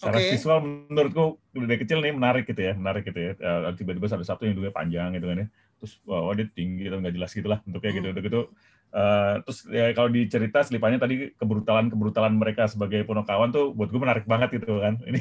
[0.00, 0.32] Secara Oke.
[0.32, 3.32] visual menurutku dari kecil nih menarik gitu ya, menarik gitu ya.
[3.36, 5.46] Eh, Tiba-tiba ada satu yang dua panjang gitu kan ya.
[5.76, 8.24] Terus wah, wah, dia tinggi gitu nggak jelas gitu lah bentuknya gitu Hmm.
[8.24, 8.40] gitu.
[8.90, 14.00] Eh, terus ya kalau dicerita selipannya tadi kebrutalan kebrutalan mereka sebagai ponokawan tuh buat gue
[14.00, 14.96] menarik banget gitu kan.
[15.12, 15.20] Ini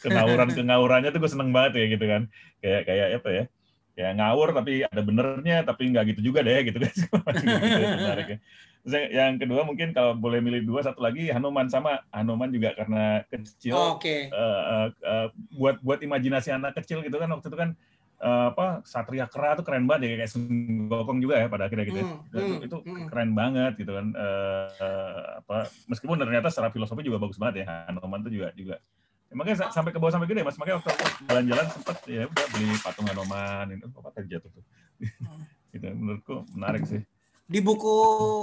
[0.00, 2.22] kengawuran kengawurannya tuh gue seneng banget ya gitu kan.
[2.64, 3.44] Kayak kayak apa ya?
[3.92, 6.94] Kayak ngawur tapi ada benernya tapi nggak gitu juga deh gitu kan.
[7.36, 8.38] gitu, gitu, menarik ya.
[8.82, 13.78] Yang, kedua mungkin kalau boleh milih dua satu lagi Hanuman sama Hanuman juga karena kecil
[13.78, 14.10] Oh, oke.
[14.10, 17.78] eh, eh, eh, buat buat imajinasi anak kecil gitu kan waktu itu kan
[18.18, 20.50] eh, apa Satria Kera tuh keren banget ya kayak Sun
[20.90, 22.02] Gokong juga ya pada akhirnya gitu.
[22.02, 23.06] Hmm, Dan hmm, itu hmm.
[23.06, 27.86] keren banget gitu kan eh, eh, apa meskipun ternyata secara filosofi juga bagus banget ya
[27.86, 28.82] Hanuman tuh juga juga.
[29.30, 30.58] Ya, makanya sa- sampai ke bawah sampai gede mas.
[30.58, 30.90] Makanya waktu
[31.30, 34.64] jalan-jalan sempet ya udah beli patung Hanuman itu apa tadi jatuh tuh.
[35.72, 36.98] Gitu menurutku menarik sih
[37.46, 37.96] di buku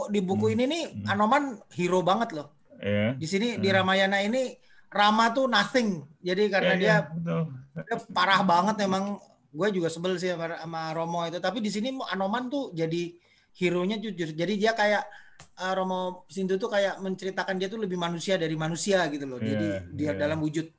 [0.09, 0.55] di buku Hmm.
[0.55, 1.11] ini nih Hmm.
[1.11, 1.43] Anoman
[1.73, 2.47] hero banget loh.
[2.79, 3.77] Ya di sini di Hmm.
[3.83, 4.55] Ramayana ini
[4.89, 6.01] Rama tuh nothing.
[6.17, 7.41] Jadi karena Ya, dia ya, betul.
[7.77, 9.21] dia parah banget emang.
[9.49, 11.37] Gue juga sebel sih sama, sama Romo itu.
[11.37, 13.13] Tapi di sini Anoman tuh jadi
[13.53, 14.29] hero nya jujur.
[14.33, 15.05] Jadi dia kayak
[15.39, 19.37] eh, Romo Sindu tuh kayak menceritakan dia tuh lebih manusia dari manusia gitu loh.
[19.37, 20.17] Jadi Iya, dia iya.
[20.17, 20.69] dalam wujud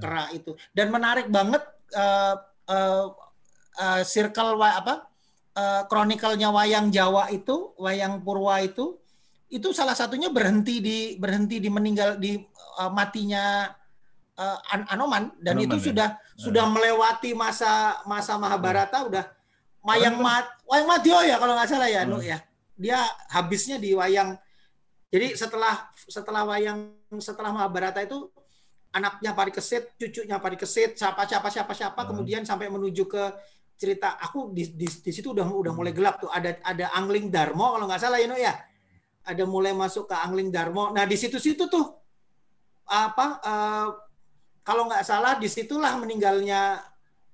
[0.00, 0.52] kera itu.
[0.72, 1.60] Dan menarik banget
[1.92, 2.34] eh,
[2.68, 3.06] eh,
[3.80, 5.08] eh, circle apa
[5.88, 9.00] kronikelnya wayang Jawa itu, wayang Purwa itu,
[9.48, 12.36] itu salah satunya berhenti di berhenti di meninggal di
[12.80, 13.70] eh, matinya
[14.36, 15.84] eh, An- Anoman dan Anoman, itu ya?
[15.88, 19.24] sudah sudah melewati masa masa Mahabharata udah
[19.80, 22.04] wayang mat wayang Madyo ya kalau nggak salah ya.
[22.04, 22.42] Nu ya
[22.76, 23.00] dia
[23.32, 24.36] habisnya di wayang
[25.08, 26.92] jadi setelah setelah wayang
[27.22, 28.28] setelah Mahabharata itu
[28.92, 32.08] anaknya Parikesit, cucunya Parikesit, siapa siapa siapa siapa Hmm.
[32.12, 33.24] kemudian sampai menuju ke
[33.76, 36.30] cerita aku di, di, di situ udah udah mulai gelap tuh.
[36.32, 38.54] Ada ada Angling Darmo kalau nggak salah ya Nu ya?
[39.26, 40.90] Ada mulai masuk ke Angling Darmo.
[40.96, 41.86] Nah di situ-situ tuh
[42.86, 43.88] apa eh,
[44.66, 46.80] kalau nggak salah di situlah meninggalnya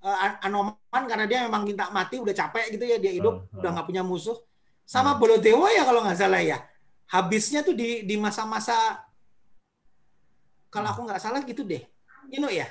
[0.03, 3.71] An- Anoman karena dia memang minta mati udah capek gitu ya dia hidup Hmm, udah
[3.71, 3.75] hmm.
[3.79, 4.35] nggak punya musuh.
[4.83, 5.21] Sama Hmm.
[5.23, 6.59] Bolodewa ya kalau nggak salah ya.
[7.13, 8.75] Habisnya tuh di di masa-masa
[10.73, 11.83] kalau aku nggak salah gitu deh.
[12.33, 12.67] Ino ya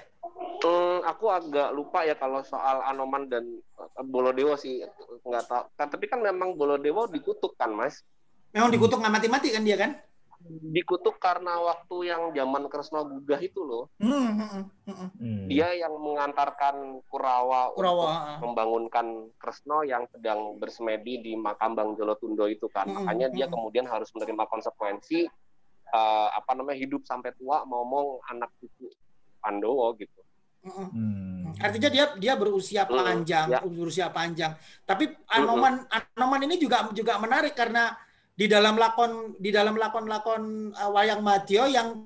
[0.61, 3.45] Hmm, aku agak lupa ya kalau soal Anoman dan
[3.81, 4.85] eh, Bolodewa sih
[5.25, 5.63] nggak tahu.
[5.73, 8.05] Kan, tapi kan memang Bolodewa dikutuk kan, Mas?
[8.51, 9.91] memang dikutuk nggak mati-mati kan dia kan
[10.73, 13.93] Dikutuk karena waktu yang zaman Kresna Buddha itu loh.
[14.01, 15.09] Hmm, hmm, hmm, hmm.
[15.13, 15.45] Hmm.
[15.45, 18.37] Dia yang mengantarkan Kurawa, Kurawa, untuk ah.
[18.41, 22.89] membangunkan Kresna yang sedang bersemedi di makam Bang Jolotundo itu kan.
[22.89, 25.29] Makanya dia kemudian harus menerima konsekuensi
[25.93, 28.89] eh, apa namanya hidup sampai tua ngomong anak cucu
[29.45, 30.20] Pandowo gitu.
[30.61, 30.89] Hmm, hmm.
[30.93, 31.57] Hmm.
[31.57, 33.59] Artinya dia dia berusia Hmm, panjang, ya.
[33.65, 34.53] berusia panjang.
[34.85, 37.97] Tapi Anoman Anoman ini juga juga menarik karena
[38.37, 42.05] di dalam lakon di dalam lakon-lakon uh, wayang Madyo yang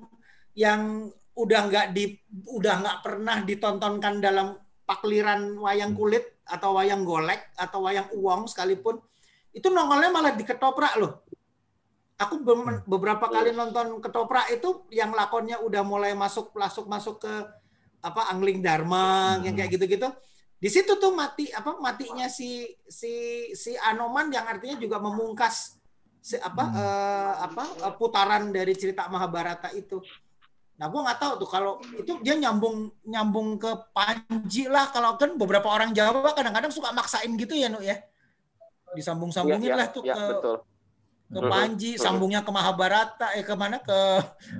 [0.56, 2.16] yang udah nggak di
[2.48, 4.56] udah nggak pernah ditontonkan dalam
[4.88, 8.96] pakliran wayang kulit atau wayang golek atau wayang uang sekalipun
[9.52, 11.24] itu nongolnya malah di ketoprak loh.
[12.16, 17.32] Aku be- beberapa kali nonton ketoprak itu yang lakonnya udah mulai masuk masuk masuk ke
[18.02, 20.08] apa angling dharma yang kayak gitu-gitu.
[20.56, 23.12] Di situ tuh mati apa matinya si si
[23.52, 25.76] si Anoman yang artinya juga memungkas
[26.20, 26.80] si apa Hmm.
[26.80, 30.00] eh, apa eh, putaran dari cerita Mahabharata itu.
[30.76, 34.92] Nah, gua nggak tahu tuh kalau itu dia nyambung nyambung ke Panji lah.
[34.92, 37.96] Kalau kan beberapa orang Jawa kadang-kadang suka maksain gitu ya, Nu ya.
[38.96, 40.56] Disambung-sambungin Iya, iya, lah tuh iya, ke betul.
[41.26, 43.98] ke Panji, sambungnya ke Mahabharata, eh ke mana ke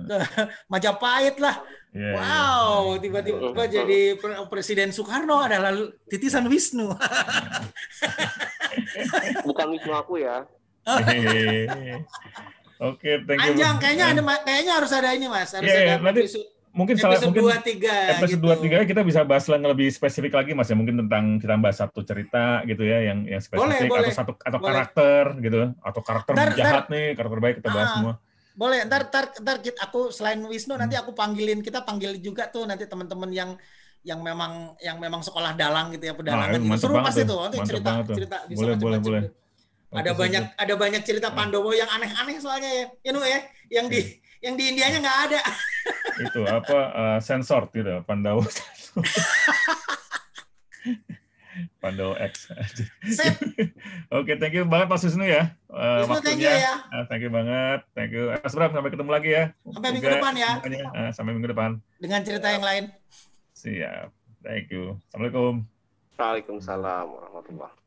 [0.09, 0.17] ke
[0.73, 1.63] Majapahit lah.
[1.97, 5.73] Wow, tiba-tiba jadi pre- Presiden Soekarno adalah
[6.07, 6.93] titisan Wisnu.
[9.45, 10.45] Bukan Wisnu aku ya.
[12.79, 13.57] Oke, thank you.
[13.57, 16.45] Panjang, kayaknya ada kayaknya harus ada ini Mas, harus iya, ada nanti episode,
[16.77, 18.45] mungkin salah mungkin 2 3 episode gitu.
[18.45, 21.81] dua tiga kita bisa bahas yang lebih spesifik lagi mas ya mungkin tentang kita bahas
[21.81, 24.13] satu cerita gitu ya yang yang spesifik Boleh, boleh.
[24.13, 24.69] atau satu atau Boleh.
[24.77, 27.95] karakter gitu atau karakter Ntar- jahat nih karakter baik kita bahas Ah.
[27.97, 28.15] semua
[28.57, 30.81] Boleh, ntar, ntar, ntar kita, aku selain Wisnu Hmm.
[30.81, 33.51] nanti aku panggilin kita panggil juga tuh nanti teman-teman yang
[34.01, 36.81] yang memang yang memang sekolah dalang gitu ya pedalangan Ah, gitu.
[36.81, 37.39] Seru pasti tuh.
[37.45, 39.23] nanti cerita cerita bisa Boleh, boleh, boleh.
[39.93, 40.63] Ada Oke, banyak siap.
[40.63, 41.37] ada banyak cerita Hmm.
[41.37, 42.85] Pandowo yang aneh-aneh soalnya ya.
[43.05, 44.01] Ya Nu ya, yang di
[44.41, 45.41] yang di Indianya nggak ada.
[46.17, 48.41] itu apa eh, sensor gitu Pandawa
[51.77, 52.49] Pandawa X.
[53.05, 53.37] Sip,
[54.17, 56.75] oke thank you banget Mas Wisnu ya eh, Wisnu thank you ya.
[56.89, 58.33] Ah, thank you banget thank you.
[58.33, 59.45] Mas Bram sampai ketemu lagi ya.
[59.69, 60.51] Sampai minggu depan ya.
[60.61, 61.71] semuanya, ah, sampai minggu depan.
[62.01, 62.85] Dengan cerita yang lain.
[63.57, 64.13] siap.
[64.45, 65.01] Thank you.
[65.11, 65.67] Assalamualaikum.
[66.17, 67.86] Waalaikumsalam warahmatullahi